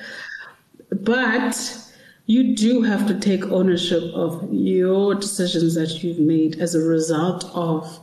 But 0.92 1.89
you 2.30 2.56
do 2.56 2.84
have 2.84 3.08
to 3.08 3.20
take 3.20 3.44
ownership 3.46 4.04
of 4.14 4.48
your 4.52 5.16
decisions 5.16 5.74
that 5.74 6.04
you've 6.04 6.20
made 6.20 6.60
as 6.60 6.76
a 6.76 6.80
result 6.80 7.44
of 7.56 8.00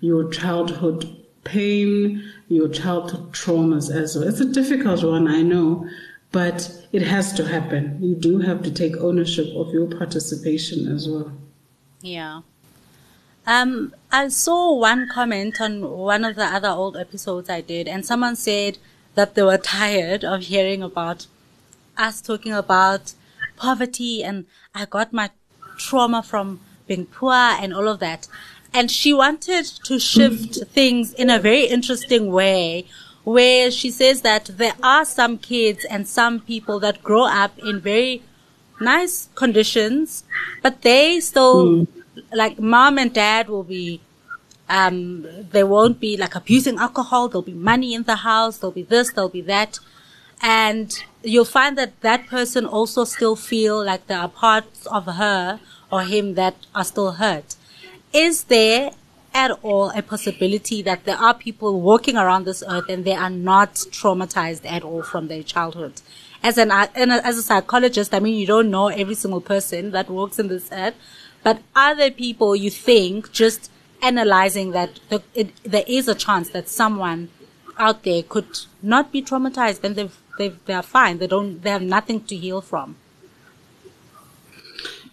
your 0.00 0.28
childhood 0.28 1.16
pain, 1.44 2.22
your 2.48 2.68
childhood 2.68 3.32
traumas 3.32 3.90
as 3.90 4.14
well. 4.14 4.28
It's 4.28 4.38
a 4.38 4.44
difficult 4.44 5.02
one, 5.02 5.26
I 5.26 5.40
know, 5.40 5.88
but 6.30 6.70
it 6.92 7.00
has 7.00 7.32
to 7.32 7.48
happen. 7.48 7.96
You 8.02 8.14
do 8.16 8.40
have 8.40 8.62
to 8.64 8.70
take 8.70 8.98
ownership 8.98 9.46
of 9.56 9.72
your 9.72 9.86
participation 9.86 10.86
as 10.86 11.08
well. 11.08 11.32
Yeah. 12.02 12.42
Um, 13.46 13.94
I 14.12 14.28
saw 14.28 14.74
one 14.74 15.08
comment 15.08 15.58
on 15.58 15.88
one 15.88 16.26
of 16.26 16.36
the 16.36 16.44
other 16.44 16.68
old 16.68 16.98
episodes 16.98 17.48
I 17.48 17.62
did, 17.62 17.88
and 17.88 18.04
someone 18.04 18.36
said 18.36 18.76
that 19.14 19.36
they 19.36 19.42
were 19.42 19.56
tired 19.56 20.22
of 20.22 20.42
hearing 20.42 20.82
about 20.82 21.28
us 21.96 22.20
talking 22.20 22.52
about 22.52 23.14
poverty 23.60 24.24
and 24.24 24.46
I 24.74 24.86
got 24.86 25.12
my 25.12 25.30
trauma 25.76 26.22
from 26.22 26.60
being 26.86 27.06
poor 27.06 27.34
and 27.62 27.72
all 27.72 27.88
of 27.88 28.00
that. 28.00 28.26
And 28.72 28.90
she 28.90 29.12
wanted 29.12 29.66
to 29.84 29.98
shift 29.98 30.54
things 30.78 31.12
in 31.14 31.28
a 31.30 31.38
very 31.38 31.64
interesting 31.66 32.32
way 32.32 32.86
where 33.24 33.70
she 33.70 33.90
says 33.90 34.22
that 34.22 34.46
there 34.46 34.74
are 34.82 35.04
some 35.04 35.38
kids 35.38 35.84
and 35.84 36.08
some 36.08 36.40
people 36.40 36.80
that 36.80 37.02
grow 37.02 37.24
up 37.24 37.58
in 37.58 37.80
very 37.80 38.22
nice 38.80 39.28
conditions, 39.34 40.24
but 40.62 40.82
they 40.82 41.20
still, 41.20 41.66
mm. 41.66 41.88
like 42.32 42.58
mom 42.58 42.98
and 42.98 43.12
dad 43.12 43.48
will 43.48 43.64
be, 43.64 44.00
um, 44.68 45.26
they 45.50 45.64
won't 45.64 46.00
be 46.00 46.16
like 46.16 46.34
abusing 46.34 46.78
alcohol. 46.78 47.28
There'll 47.28 47.42
be 47.42 47.52
money 47.52 47.92
in 47.92 48.04
the 48.04 48.16
house. 48.16 48.58
There'll 48.58 48.72
be 48.72 48.84
this, 48.84 49.12
there'll 49.12 49.28
be 49.28 49.42
that. 49.42 49.78
And 50.42 50.92
you'll 51.22 51.44
find 51.44 51.76
that 51.78 52.00
that 52.00 52.26
person 52.26 52.64
also 52.66 53.04
still 53.04 53.36
feel 53.36 53.84
like 53.84 54.06
there 54.06 54.18
are 54.18 54.28
parts 54.28 54.86
of 54.86 55.06
her 55.06 55.60
or 55.92 56.02
him 56.02 56.34
that 56.34 56.56
are 56.74 56.84
still 56.84 57.12
hurt. 57.12 57.56
Is 58.12 58.44
there 58.44 58.90
at 59.32 59.50
all 59.62 59.90
a 59.90 60.02
possibility 60.02 60.82
that 60.82 61.04
there 61.04 61.16
are 61.16 61.34
people 61.34 61.80
walking 61.80 62.16
around 62.16 62.44
this 62.44 62.64
earth 62.66 62.88
and 62.88 63.04
they 63.04 63.14
are 63.14 63.30
not 63.30 63.74
traumatized 63.74 64.64
at 64.64 64.82
all 64.82 65.02
from 65.02 65.28
their 65.28 65.42
childhood? 65.42 66.00
As 66.42 66.56
an 66.56 66.70
as 66.70 67.36
a 67.36 67.42
psychologist, 67.42 68.14
I 68.14 68.20
mean, 68.20 68.38
you 68.38 68.46
don't 68.46 68.70
know 68.70 68.88
every 68.88 69.14
single 69.14 69.42
person 69.42 69.90
that 69.90 70.08
walks 70.08 70.38
in 70.38 70.48
this 70.48 70.70
earth, 70.72 70.94
but 71.42 71.60
are 71.76 71.94
there 71.94 72.10
people 72.10 72.56
you 72.56 72.70
think 72.70 73.30
just 73.30 73.70
analyzing 74.02 74.70
that 74.70 75.00
the, 75.10 75.22
it, 75.34 75.50
there 75.64 75.84
is 75.86 76.08
a 76.08 76.14
chance 76.14 76.48
that 76.50 76.68
someone 76.68 77.28
out 77.78 78.02
there 78.02 78.22
could 78.22 78.60
not 78.82 79.10
be 79.12 79.22
traumatized 79.22 79.82
and 79.84 79.96
they've, 79.96 80.18
they've, 80.40 80.64
they're 80.64 80.82
fine. 80.98 81.18
They 81.18 81.26
don't, 81.26 81.62
they 81.62 81.70
have 81.70 81.82
nothing 81.82 82.24
to 82.24 82.34
heal 82.34 82.60
from. 82.62 82.96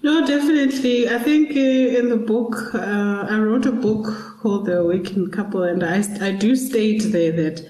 No, 0.02 0.26
definitely. 0.26 1.10
I 1.10 1.20
think 1.20 1.50
uh, 1.52 2.00
in 2.00 2.10
the 2.10 2.22
book, 2.34 2.74
uh, 2.74 3.28
I 3.30 3.38
wrote 3.38 3.66
a 3.66 3.72
book 3.72 4.06
called 4.42 4.66
The 4.66 4.80
Awakened 4.80 5.34
Couple, 5.34 5.64
and 5.64 5.84
I, 5.84 5.98
I 6.22 6.32
do 6.32 6.56
state 6.56 7.12
there 7.12 7.34
that 7.44 7.70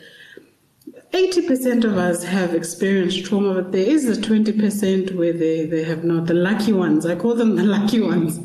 80% 1.14 1.84
of 1.84 1.98
us 1.98 2.24
have 2.24 2.54
experienced 2.54 3.26
trauma, 3.26 3.56
but 3.56 3.72
there 3.72 3.90
is 3.96 4.06
a 4.06 4.22
20% 4.22 5.16
where 5.16 5.34
they, 5.34 5.66
they 5.66 5.84
have 5.84 6.04
not. 6.04 6.28
The 6.28 6.36
lucky 6.36 6.74
ones, 6.74 7.06
I 7.06 7.16
call 7.16 7.34
them 7.34 7.56
the 7.56 7.64
lucky 7.64 8.02
ones, 8.02 8.40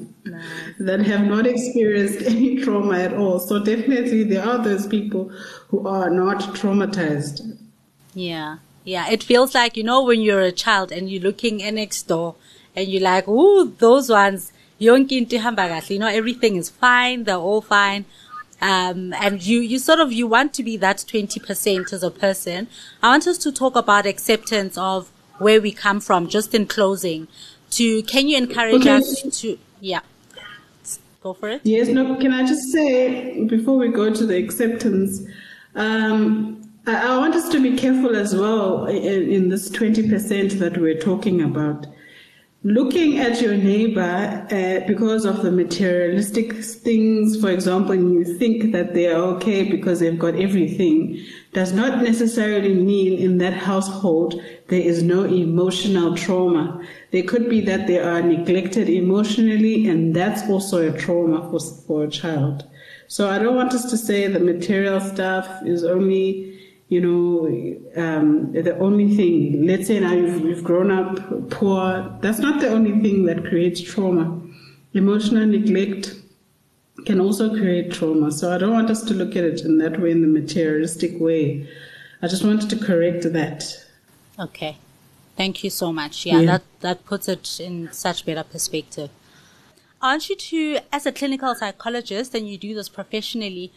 that 0.78 1.00
have 1.00 1.26
not 1.26 1.46
experienced 1.46 2.22
any 2.34 2.62
trauma 2.62 2.98
at 2.98 3.12
all. 3.12 3.40
So 3.40 3.62
definitely 3.62 4.24
there 4.24 4.44
are 4.44 4.58
those 4.62 4.86
people 4.86 5.28
who 5.68 5.86
are 5.86 6.08
not 6.08 6.40
traumatized. 6.54 7.58
Yeah. 8.14 8.58
Yeah. 8.84 9.08
It 9.10 9.22
feels 9.22 9.54
like, 9.54 9.76
you 9.76 9.84
know, 9.84 10.02
when 10.02 10.20
you're 10.20 10.40
a 10.40 10.52
child 10.52 10.92
and 10.92 11.10
you're 11.10 11.22
looking 11.22 11.60
in 11.60 11.76
next 11.76 12.04
door 12.04 12.34
and 12.74 12.88
you're 12.88 13.02
like, 13.02 13.28
ooh, 13.28 13.74
those 13.78 14.10
ones, 14.10 14.52
you 14.78 14.90
know, 14.90 16.06
everything 16.06 16.56
is 16.56 16.70
fine. 16.70 17.24
They're 17.24 17.36
all 17.36 17.60
fine. 17.60 18.04
Um, 18.60 19.12
and 19.14 19.42
you, 19.42 19.60
you 19.60 19.78
sort 19.78 20.00
of, 20.00 20.12
you 20.12 20.26
want 20.26 20.54
to 20.54 20.62
be 20.62 20.76
that 20.76 20.98
20% 20.98 21.92
as 21.92 22.02
a 22.02 22.10
person. 22.10 22.68
I 23.02 23.08
want 23.08 23.26
us 23.26 23.38
to 23.38 23.52
talk 23.52 23.76
about 23.76 24.06
acceptance 24.06 24.78
of 24.78 25.10
where 25.38 25.60
we 25.60 25.72
come 25.72 26.00
from, 26.00 26.28
just 26.28 26.54
in 26.54 26.66
closing. 26.66 27.28
To, 27.72 28.02
can 28.04 28.28
you 28.28 28.36
encourage 28.36 28.82
okay. 28.82 28.96
us 28.96 29.40
to, 29.40 29.58
yeah. 29.80 30.00
Go 31.22 31.34
for 31.34 31.48
it. 31.48 31.60
Yes, 31.64 31.88
no, 31.88 32.16
can 32.16 32.32
I 32.32 32.44
just 32.44 32.72
say, 32.72 33.44
before 33.44 33.78
we 33.78 33.88
go 33.88 34.12
to 34.12 34.26
the 34.26 34.36
acceptance, 34.36 35.22
um, 35.74 36.71
I, 36.86 37.16
want 37.18 37.34
us 37.34 37.48
to 37.50 37.62
be 37.62 37.76
careful 37.76 38.16
as 38.16 38.34
well 38.34 38.86
in, 38.86 39.30
in 39.30 39.48
this 39.48 39.70
20% 39.70 40.58
that 40.58 40.78
we're 40.78 40.98
talking 40.98 41.40
about 41.40 41.86
looking 42.64 43.18
at 43.18 43.40
your 43.40 43.56
neighbor 43.56 44.46
uh, 44.50 44.86
because 44.86 45.24
of 45.24 45.42
the 45.42 45.50
materialistic 45.50 46.52
things, 46.64 47.40
for 47.40 47.50
example, 47.50 47.92
and 47.92 48.12
you 48.12 48.38
think 48.38 48.72
that 48.72 48.94
they 48.94 49.06
are 49.06 49.20
okay 49.20 49.64
because 49.68 49.98
they've 49.98 50.18
got 50.18 50.36
everything, 50.36 51.20
does 51.52 51.72
not 51.72 52.02
necessarily 52.02 52.74
mean 52.74 53.18
in 53.18 53.38
that 53.38 53.52
household 53.52 54.40
there 54.68 54.80
is 54.80 55.02
no 55.02 55.24
emotional 55.24 56.16
trauma. 56.16 56.80
There 57.10 57.24
could 57.24 57.48
be 57.48 57.60
that 57.62 57.88
they 57.88 57.98
are 57.98 58.22
neglected 58.22 58.88
emotionally, 58.88 59.88
and 59.88 60.14
that's 60.14 60.48
also 60.48 60.88
a 60.88 60.96
trauma 60.96 61.50
for, 61.50 61.60
for 61.86 62.04
a 62.04 62.08
child. 62.08 62.64
So 63.08 63.28
I 63.28 63.38
don't 63.38 63.56
want 63.56 63.74
us 63.74 63.90
to 63.90 63.98
say 63.98 64.26
the 64.26 64.40
material 64.40 65.00
stuff 65.00 65.48
is 65.66 65.84
only 65.84 66.52
you 66.92 67.00
know, 67.00 67.46
um, 67.96 68.52
the 68.52 68.76
only 68.78 69.16
thing, 69.16 69.66
let's 69.66 69.86
say 69.86 69.98
now 69.98 70.12
you've, 70.12 70.44
you've 70.44 70.62
grown 70.62 70.90
up 70.90 71.50
poor, 71.50 72.18
that's 72.20 72.38
not 72.38 72.60
the 72.60 72.68
only 72.68 73.00
thing 73.00 73.24
that 73.24 73.46
creates 73.46 73.80
trauma. 73.80 74.24
Emotional 74.92 75.46
neglect 75.46 76.14
can 77.06 77.18
also 77.18 77.48
create 77.48 77.90
trauma. 77.92 78.30
So 78.30 78.54
I 78.54 78.58
don't 78.58 78.74
want 78.74 78.90
us 78.90 79.02
to 79.04 79.14
look 79.14 79.34
at 79.36 79.42
it 79.42 79.62
in 79.62 79.78
that 79.78 79.98
way, 80.02 80.10
in 80.10 80.20
the 80.20 80.28
materialistic 80.28 81.18
way. 81.18 81.66
I 82.20 82.28
just 82.28 82.44
wanted 82.44 82.68
to 82.68 82.76
correct 82.76 83.22
that. 83.32 83.64
Okay. 84.38 84.76
Thank 85.34 85.64
you 85.64 85.70
so 85.70 85.94
much. 85.94 86.26
Yeah, 86.26 86.40
yeah. 86.40 86.46
that, 86.46 86.62
that 86.80 87.06
puts 87.06 87.26
it 87.26 87.58
in 87.58 87.90
such 87.90 88.26
better 88.26 88.44
perspective. 88.44 89.08
Aren't 90.02 90.28
you 90.28 90.36
to, 90.36 90.80
as 90.92 91.06
a 91.06 91.12
clinical 91.12 91.54
psychologist, 91.54 92.34
and 92.34 92.46
you 92.46 92.58
do 92.58 92.74
this 92.74 92.90
professionally, 92.90 93.72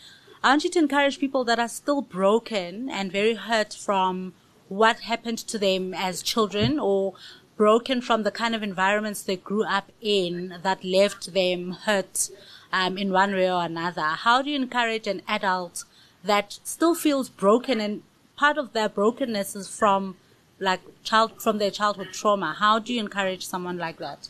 I 0.45 0.49
want 0.49 0.63
you 0.63 0.69
to 0.69 0.77
encourage 0.77 1.17
people 1.17 1.43
that 1.45 1.57
are 1.57 1.67
still 1.67 2.03
broken 2.03 2.87
and 2.87 3.11
very 3.11 3.33
hurt 3.33 3.73
from 3.73 4.35
what 4.69 4.99
happened 4.99 5.39
to 5.39 5.57
them 5.57 5.91
as 5.91 6.21
children 6.21 6.77
or 6.77 7.15
broken 7.57 7.99
from 7.99 8.21
the 8.21 8.29
kind 8.29 8.53
of 8.53 8.61
environments 8.61 9.23
they 9.23 9.37
grew 9.37 9.63
up 9.63 9.91
in 10.01 10.59
that 10.61 10.83
left 10.83 11.33
them 11.33 11.71
hurt 11.71 12.29
um, 12.71 12.95
in 12.95 13.11
one 13.11 13.33
way 13.33 13.51
or 13.51 13.63
another. 13.63 14.03
How 14.03 14.43
do 14.43 14.51
you 14.51 14.55
encourage 14.55 15.07
an 15.07 15.23
adult 15.27 15.83
that 16.23 16.59
still 16.63 16.93
feels 16.93 17.27
broken 17.27 17.81
and 17.81 18.03
part 18.35 18.59
of 18.59 18.73
their 18.73 18.87
brokenness 18.87 19.55
is 19.55 19.67
from 19.67 20.15
like 20.59 20.81
child 21.03 21.41
from 21.41 21.57
their 21.57 21.71
childhood 21.71 22.13
trauma? 22.13 22.55
How 22.59 22.77
do 22.77 22.93
you 22.93 22.99
encourage 22.99 23.43
someone 23.47 23.79
like 23.79 23.97
that? 23.97 24.29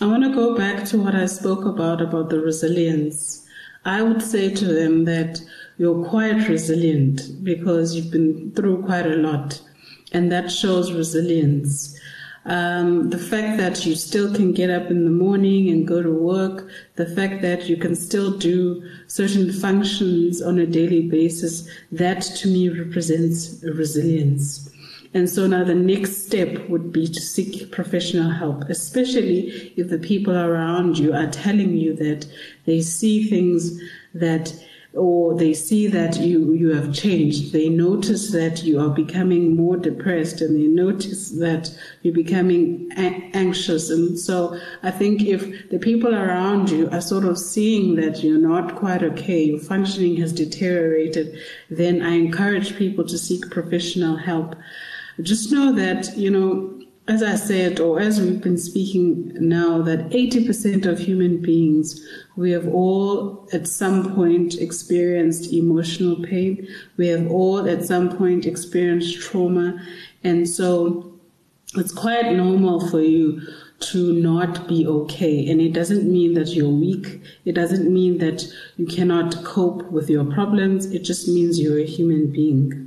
I 0.00 0.06
want 0.06 0.24
to 0.24 0.30
go 0.30 0.56
back 0.56 0.86
to 0.86 0.98
what 0.98 1.14
I 1.14 1.26
spoke 1.26 1.66
about 1.66 2.00
about 2.00 2.30
the 2.30 2.40
resilience 2.40 3.43
I 3.84 4.02
would 4.02 4.22
say 4.22 4.54
to 4.54 4.64
them 4.64 5.04
that 5.04 5.40
you're 5.76 6.04
quite 6.06 6.48
resilient 6.48 7.22
because 7.42 7.94
you've 7.94 8.10
been 8.10 8.52
through 8.52 8.82
quite 8.84 9.06
a 9.06 9.16
lot, 9.16 9.60
and 10.12 10.32
that 10.32 10.50
shows 10.50 10.92
resilience. 10.92 11.98
Um, 12.46 13.08
the 13.08 13.18
fact 13.18 13.56
that 13.58 13.86
you 13.86 13.94
still 13.94 14.34
can 14.34 14.52
get 14.52 14.68
up 14.68 14.90
in 14.90 15.04
the 15.04 15.10
morning 15.10 15.70
and 15.70 15.88
go 15.88 16.02
to 16.02 16.12
work, 16.12 16.68
the 16.96 17.06
fact 17.06 17.40
that 17.42 17.68
you 17.68 17.76
can 17.76 17.94
still 17.94 18.36
do 18.36 18.82
certain 19.06 19.50
functions 19.50 20.42
on 20.42 20.58
a 20.58 20.66
daily 20.66 21.08
basis, 21.08 21.68
that 21.90 22.22
to 22.22 22.48
me 22.48 22.68
represents 22.68 23.62
resilience. 23.62 24.63
And 25.14 25.30
so 25.30 25.46
now 25.46 25.62
the 25.62 25.76
next 25.76 26.26
step 26.26 26.68
would 26.68 26.92
be 26.92 27.06
to 27.06 27.20
seek 27.20 27.70
professional 27.70 28.30
help, 28.30 28.64
especially 28.64 29.72
if 29.76 29.88
the 29.88 29.98
people 29.98 30.36
around 30.36 30.98
you 30.98 31.14
are 31.14 31.28
telling 31.28 31.76
you 31.76 31.94
that 31.94 32.26
they 32.66 32.80
see 32.80 33.28
things 33.30 33.80
that 34.12 34.52
or 34.96 35.34
they 35.34 35.52
see 35.52 35.88
that 35.88 36.18
you, 36.18 36.52
you 36.52 36.72
have 36.72 36.94
changed. 36.94 37.52
They 37.52 37.68
notice 37.68 38.30
that 38.30 38.62
you 38.62 38.78
are 38.80 38.90
becoming 38.90 39.56
more 39.56 39.76
depressed 39.76 40.40
and 40.40 40.54
they 40.54 40.68
notice 40.68 41.30
that 41.30 41.76
you're 42.02 42.14
becoming 42.14 42.88
a- 42.96 43.30
anxious. 43.34 43.90
And 43.90 44.18
so 44.18 44.58
I 44.84 44.92
think 44.92 45.22
if 45.22 45.68
the 45.70 45.80
people 45.80 46.14
around 46.14 46.70
you 46.70 46.88
are 46.90 47.00
sort 47.00 47.24
of 47.24 47.38
seeing 47.38 47.96
that 47.96 48.22
you're 48.22 48.38
not 48.38 48.76
quite 48.76 49.02
okay, 49.02 49.42
your 49.42 49.58
functioning 49.58 50.16
has 50.18 50.32
deteriorated, 50.32 51.38
then 51.70 52.00
I 52.00 52.10
encourage 52.10 52.76
people 52.76 53.04
to 53.06 53.18
seek 53.18 53.50
professional 53.50 54.16
help. 54.16 54.54
Just 55.22 55.52
know 55.52 55.72
that, 55.72 56.16
you 56.16 56.30
know, 56.30 56.74
as 57.06 57.22
I 57.22 57.34
said, 57.34 57.80
or 57.80 58.00
as 58.00 58.18
we've 58.20 58.40
been 58.40 58.56
speaking 58.56 59.32
now, 59.34 59.82
that 59.82 60.08
80% 60.08 60.86
of 60.86 60.98
human 60.98 61.42
beings, 61.42 62.00
we 62.36 62.50
have 62.52 62.66
all 62.68 63.46
at 63.52 63.68
some 63.68 64.14
point 64.14 64.54
experienced 64.54 65.52
emotional 65.52 66.16
pain. 66.24 66.66
We 66.96 67.08
have 67.08 67.30
all 67.30 67.68
at 67.68 67.84
some 67.84 68.16
point 68.16 68.46
experienced 68.46 69.20
trauma. 69.20 69.78
And 70.22 70.48
so 70.48 71.12
it's 71.76 71.92
quite 71.92 72.32
normal 72.32 72.88
for 72.88 73.00
you 73.00 73.42
to 73.80 74.14
not 74.14 74.66
be 74.66 74.86
okay. 74.86 75.50
And 75.50 75.60
it 75.60 75.74
doesn't 75.74 76.10
mean 76.10 76.32
that 76.34 76.54
you're 76.54 76.70
weak. 76.70 77.20
It 77.44 77.52
doesn't 77.52 77.92
mean 77.92 78.16
that 78.18 78.46
you 78.76 78.86
cannot 78.86 79.44
cope 79.44 79.90
with 79.90 80.08
your 80.08 80.24
problems. 80.24 80.86
It 80.86 81.00
just 81.00 81.28
means 81.28 81.60
you're 81.60 81.80
a 81.80 81.84
human 81.84 82.32
being. 82.32 82.83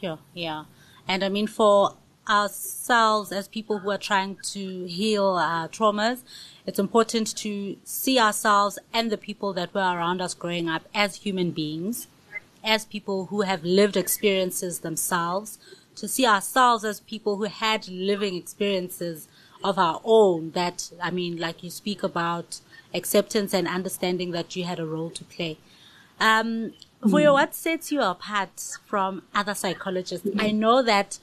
Sure, 0.00 0.18
yeah. 0.34 0.64
And 1.06 1.24
I 1.24 1.28
mean, 1.28 1.46
for 1.46 1.96
ourselves 2.28 3.32
as 3.32 3.48
people 3.48 3.78
who 3.80 3.90
are 3.90 3.98
trying 3.98 4.36
to 4.42 4.84
heal 4.84 5.24
our 5.24 5.68
traumas, 5.68 6.22
it's 6.66 6.78
important 6.78 7.36
to 7.36 7.76
see 7.84 8.18
ourselves 8.18 8.78
and 8.92 9.10
the 9.10 9.18
people 9.18 9.52
that 9.54 9.74
were 9.74 9.80
around 9.80 10.20
us 10.20 10.34
growing 10.34 10.68
up 10.68 10.86
as 10.94 11.16
human 11.16 11.50
beings, 11.50 12.06
as 12.62 12.84
people 12.84 13.26
who 13.26 13.42
have 13.42 13.64
lived 13.64 13.96
experiences 13.96 14.80
themselves, 14.80 15.58
to 15.96 16.06
see 16.06 16.26
ourselves 16.26 16.84
as 16.84 17.00
people 17.00 17.36
who 17.36 17.44
had 17.44 17.88
living 17.88 18.36
experiences 18.36 19.28
of 19.62 19.78
our 19.78 20.00
own 20.04 20.52
that, 20.52 20.90
I 21.02 21.10
mean, 21.10 21.36
like 21.36 21.62
you 21.62 21.70
speak 21.70 22.02
about 22.02 22.60
acceptance 22.94 23.52
and 23.52 23.68
understanding 23.68 24.30
that 24.30 24.56
you 24.56 24.64
had 24.64 24.78
a 24.78 24.86
role 24.86 25.10
to 25.10 25.24
play. 25.24 25.58
Um, 26.18 26.72
Vuyo, 27.02 27.30
mm. 27.30 27.32
what 27.32 27.54
sets 27.54 27.90
you 27.90 28.02
apart 28.02 28.78
from 28.84 29.22
other 29.34 29.54
psychologists? 29.54 30.28
I 30.38 30.50
know 30.50 30.82
that 30.82 31.18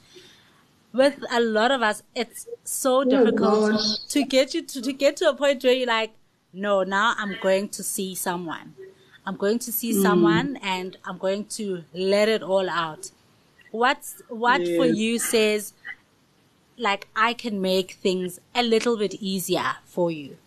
with 0.92 1.22
a 1.30 1.40
lot 1.40 1.70
of 1.70 1.82
us, 1.82 2.02
it's 2.14 2.46
so 2.64 3.00
oh, 3.00 3.04
difficult 3.04 3.74
oh, 3.78 3.96
to 4.08 4.24
get 4.24 4.54
you 4.54 4.62
to, 4.62 4.82
to 4.82 4.92
get 4.92 5.16
to 5.18 5.28
a 5.28 5.34
point 5.34 5.62
where 5.62 5.72
you're 5.72 5.86
like, 5.86 6.12
no, 6.52 6.82
now 6.82 7.14
I'm 7.16 7.36
going 7.40 7.68
to 7.70 7.82
see 7.82 8.14
someone. 8.14 8.74
I'm 9.24 9.36
going 9.36 9.58
to 9.60 9.72
see 9.72 9.92
mm. 9.92 10.02
someone 10.02 10.58
and 10.62 10.96
I'm 11.04 11.18
going 11.18 11.44
to 11.56 11.84
let 11.92 12.28
it 12.28 12.42
all 12.42 12.68
out. 12.68 13.10
What's, 13.70 14.22
what 14.28 14.62
yes. 14.62 14.76
for 14.76 14.86
you 14.86 15.18
says, 15.18 15.74
like, 16.78 17.06
I 17.14 17.34
can 17.34 17.60
make 17.60 17.92
things 17.92 18.40
a 18.54 18.62
little 18.62 18.96
bit 18.96 19.14
easier 19.14 19.76
for 19.84 20.10
you? 20.10 20.38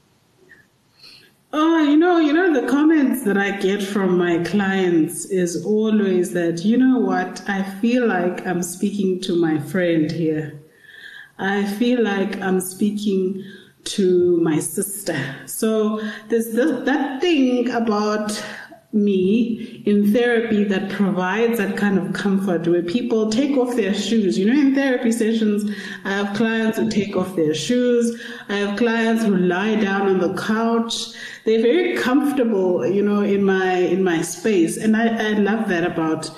Oh, 1.54 1.84
you 1.84 1.98
know, 1.98 2.18
you 2.18 2.32
know, 2.32 2.54
the 2.54 2.66
comments 2.66 3.24
that 3.24 3.38
I 3.38 3.52
get 3.58 3.84
from 3.84 4.18
my 4.18 4.42
clients 4.42 5.26
is 5.26 5.66
always 5.66 6.32
that, 6.32 6.64
you 6.64 6.78
know 6.78 6.98
what, 6.98 7.44
I 7.46 7.62
feel 7.82 8.08
like 8.08 8.48
I'm 8.48 8.64
speaking 8.64 9.20
to 9.24 9.36
my 9.36 9.60
friend 9.60 10.10
here. 10.10 10.62
I 11.38 11.66
feel 11.66 12.02
like 12.02 12.40
I'm 12.40 12.62
speaking 12.62 13.44
to 13.84 14.38
my 14.38 14.60
sister. 14.60 15.36
So 15.46 16.00
there's 16.30 16.54
this, 16.54 16.86
that 16.86 17.20
thing 17.20 17.70
about 17.72 18.42
me 18.94 19.82
in 19.86 20.12
therapy 20.12 20.64
that 20.66 20.90
provides 20.90 21.58
that 21.58 21.78
kind 21.78 21.98
of 21.98 22.14
comfort 22.14 22.68
where 22.68 22.84
people 22.84 23.32
take 23.32 23.58
off 23.58 23.76
their 23.76 23.94
shoes. 23.94 24.38
You 24.38 24.54
know, 24.54 24.60
in 24.60 24.76
therapy 24.76 25.12
sessions, 25.12 25.72
I 26.04 26.12
have 26.12 26.36
clients 26.36 26.78
who 26.78 26.90
take 26.90 27.16
off 27.16 27.36
their 27.36 27.54
shoes. 27.54 28.22
I 28.50 28.56
have 28.56 28.78
clients 28.78 29.24
who 29.24 29.36
lie 29.36 29.76
down 29.76 30.08
on 30.08 30.20
the 30.20 30.34
couch. 30.34 31.08
They're 31.46 31.62
very 31.62 31.96
comfortable, 31.98 32.86
you 32.86 33.02
know, 33.02 33.22
in 33.22 33.44
my, 33.44 33.76
in 33.76 34.04
my 34.04 34.22
space. 34.22 34.78
And 34.78 34.98
I, 34.98 35.30
I 35.30 35.34
love 35.34 35.70
that 35.70 35.86
about, 35.86 36.30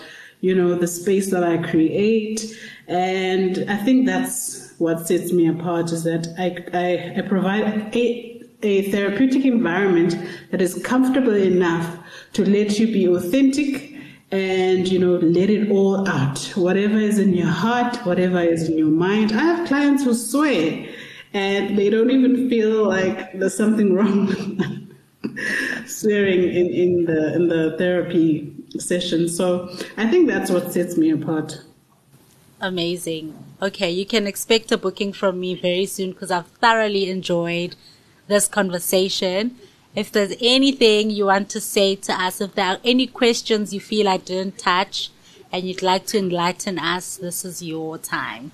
you 0.42 0.54
know, 0.54 0.76
the 0.76 0.88
space 0.88 1.32
that 1.32 1.44
I 1.44 1.58
create. 1.58 2.56
And 2.88 3.70
I 3.70 3.78
think 3.78 4.06
that's 4.06 4.74
what 4.78 5.08
sets 5.08 5.32
me 5.32 5.48
apart 5.48 5.92
is 5.92 6.04
that 6.04 6.28
I, 6.38 6.64
I, 6.78 7.20
I 7.20 7.28
provide 7.28 7.96
a, 7.96 8.42
a 8.62 8.92
therapeutic 8.92 9.46
environment 9.46 10.16
that 10.52 10.62
is 10.62 10.82
comfortable 10.84 11.36
enough 11.36 12.00
to 12.34 12.44
let 12.46 12.80
you 12.80 12.88
be 12.88 13.06
authentic 13.08 13.94
and 14.32 14.88
you 14.88 14.98
know 14.98 15.18
let 15.18 15.50
it 15.50 15.70
all 15.70 16.08
out. 16.08 16.40
Whatever 16.56 16.98
is 16.98 17.20
in 17.20 17.34
your 17.34 17.48
heart 17.48 17.96
whatever 18.06 18.42
is 18.42 18.68
in 18.68 18.78
your 18.78 18.88
mind. 18.88 19.32
I 19.32 19.44
have 19.44 19.68
clients 19.68 20.04
who 20.04 20.14
swear 20.14 20.88
and 21.34 21.78
they 21.78 21.90
don't 21.90 22.12
even 22.12 22.50
feel 22.50 22.88
like 22.88 23.34
there's 23.34 23.56
something 23.56 23.94
wrong 23.94 24.28
swearing 25.86 26.44
in, 26.44 26.68
in 26.68 27.06
the 27.06 27.36
in 27.36 27.48
the 27.48 27.76
therapy 27.78 28.54
session. 28.80 29.30
So 29.30 29.70
i 29.98 30.08
think 30.08 30.28
that's 30.28 30.50
what 30.50 30.74
sets 30.74 30.98
me 30.98 31.12
apart. 31.12 31.62
Amazing. 32.60 33.36
Okay 33.62 33.92
you 33.92 34.06
can 34.06 34.26
expect 34.26 34.72
a 34.72 34.78
booking 34.78 35.14
from 35.14 35.40
me 35.40 35.54
very 35.54 35.86
soon 35.86 36.12
because 36.12 36.32
i've 36.32 36.48
thoroughly 36.64 37.10
enjoyed 37.10 37.76
this 38.28 38.48
conversation 38.48 39.56
if 39.96 40.12
there's 40.12 40.34
anything 40.42 41.10
you 41.10 41.26
want 41.26 41.50
to 41.50 41.62
say 41.62 41.96
to 41.96 42.14
us, 42.14 42.42
if 42.42 42.56
there 42.56 42.66
are 42.66 42.80
any 42.84 43.08
questions 43.08 43.74
you 43.74 43.80
feel 43.80 44.08
I 44.08 44.18
didn't 44.18 44.58
touch 44.58 45.12
and 45.52 45.64
you'd 45.64 45.84
like 45.84 46.08
to 46.08 46.18
enlighten 46.18 46.80
us, 46.80 47.18
this 47.18 47.46
is 47.46 47.62
your 47.62 47.98
time. 47.98 48.52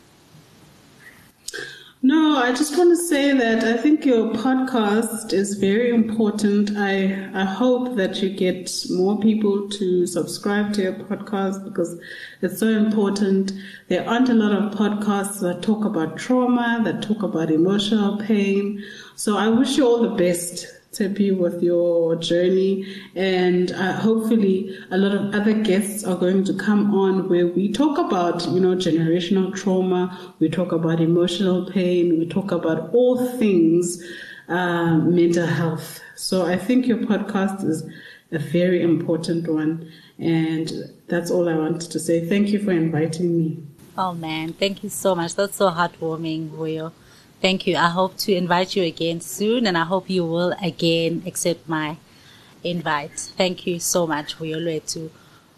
No, 2.02 2.38
I 2.38 2.54
just 2.54 2.78
want 2.78 2.92
to 2.92 2.96
say 2.96 3.34
that 3.34 3.62
I 3.66 3.76
think 3.76 4.06
your 4.06 4.32
podcast 4.32 5.34
is 5.34 5.56
very 5.56 5.90
important. 5.90 6.72
I, 6.78 7.30
I 7.34 7.44
hope 7.44 7.98
that 7.98 8.22
you 8.22 8.30
get 8.30 8.72
more 8.90 9.20
people 9.20 9.68
to 9.68 10.08
subscribe 10.08 10.72
to 10.76 10.82
your 10.82 10.94
podcast 10.94 11.66
because 11.66 12.00
it's 12.42 12.58
so 12.58 12.68
important. 12.68 13.52
There 13.90 14.08
aren't 14.08 14.30
a 14.30 14.34
lot 14.34 14.54
of 14.54 14.80
podcasts 14.80 15.42
that 15.42 15.62
talk 15.62 15.84
about 15.84 16.18
trauma, 16.18 16.80
that 16.86 17.02
talk 17.02 17.22
about 17.22 17.52
emotional 17.52 18.18
pain. 18.18 18.82
So 19.18 19.36
I 19.36 19.50
wish 19.50 19.76
you 19.76 19.86
all 19.86 20.02
the 20.02 20.16
best 20.16 20.79
happy 20.98 21.32
with 21.32 21.62
your 21.62 22.16
journey. 22.16 22.86
And 23.16 23.72
uh, 23.72 23.94
hopefully, 23.94 24.76
a 24.92 24.98
lot 24.98 25.14
of 25.14 25.34
other 25.34 25.54
guests 25.54 26.04
are 26.04 26.16
going 26.16 26.44
to 26.46 26.54
come 26.54 26.94
on 26.96 27.30
where 27.30 27.48
we 27.48 27.72
talk 27.72 27.98
about, 27.98 28.48
you 28.48 28.60
know, 28.60 28.76
generational 28.76 29.56
trauma, 29.56 30.34
we 30.40 30.50
talk 30.50 30.72
about 30.72 31.00
emotional 31.00 31.70
pain, 31.70 32.20
we 32.20 32.28
talk 32.28 32.52
about 32.52 32.94
all 32.94 33.18
things 33.38 34.04
uh, 34.48 34.98
mental 34.98 35.46
health. 35.46 36.02
So 36.16 36.46
I 36.46 36.58
think 36.58 36.88
your 36.88 36.98
podcast 36.98 37.64
is 37.64 37.84
a 38.32 38.40
very 38.40 38.82
important 38.82 39.48
one. 39.48 39.92
And 40.18 40.72
that's 41.08 41.32
all 41.32 41.48
I 41.48 41.56
wanted 41.56 41.92
to 41.92 42.00
say. 42.00 42.28
Thank 42.28 42.50
you 42.50 42.60
for 42.60 42.72
inviting 42.72 43.38
me. 43.38 43.64
Oh 43.98 44.14
man, 44.14 44.54
thank 44.54 44.84
you 44.84 44.90
so 44.90 45.14
much. 45.14 45.36
That's 45.36 45.58
so 45.58 45.70
heartwarming, 45.72 46.52
Will. 46.52 46.94
Thank 47.42 47.68
you. 47.68 47.78
I 47.78 47.88
hope 47.90 48.18
to 48.18 48.34
invite 48.36 48.76
you 48.76 48.84
again 48.84 49.22
soon 49.22 49.66
and 49.66 49.78
I 49.78 49.84
hope 49.86 50.10
you 50.10 50.26
will 50.26 50.54
again 50.62 51.24
accept 51.26 51.70
my 51.70 51.98
invite. 52.64 53.18
Thank 53.38 53.66
you 53.66 53.80
so 53.80 54.06
much 54.06 54.36
too. 54.38 55.12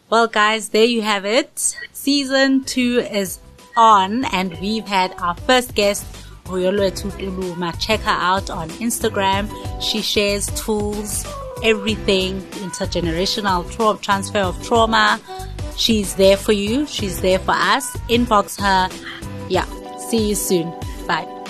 Well 0.09 0.27
guys, 0.27 0.69
there 0.69 0.85
you 0.85 1.01
have 1.01 1.25
it. 1.25 1.75
Season 1.93 2.63
two 2.63 2.99
is 2.99 3.39
on 3.75 4.25
and 4.25 4.59
we've 4.59 4.85
had 4.85 5.13
our 5.19 5.35
first 5.35 5.73
guest, 5.73 6.05
Vuyolwethu 6.45 7.11
Tuluma. 7.11 7.73
Check 7.79 8.01
her 8.01 8.11
out 8.11 8.49
on 8.49 8.69
Instagram. 8.71 9.49
She 9.81 10.01
shares 10.01 10.47
tools, 10.47 11.25
everything, 11.63 12.41
intergenerational 12.65 13.69
tra- 13.71 13.99
transfer 14.01 14.39
of 14.39 14.61
trauma. 14.63 15.19
She's 15.77 16.13
there 16.15 16.37
for 16.37 16.51
you. 16.51 16.85
She's 16.85 17.21
there 17.21 17.39
for 17.39 17.55
us. 17.55 17.95
Inbox 18.07 18.59
her. 18.61 18.89
Yeah. 19.49 19.65
See 19.97 20.29
you 20.29 20.35
soon. 20.35 20.71
Bye. 21.07 21.40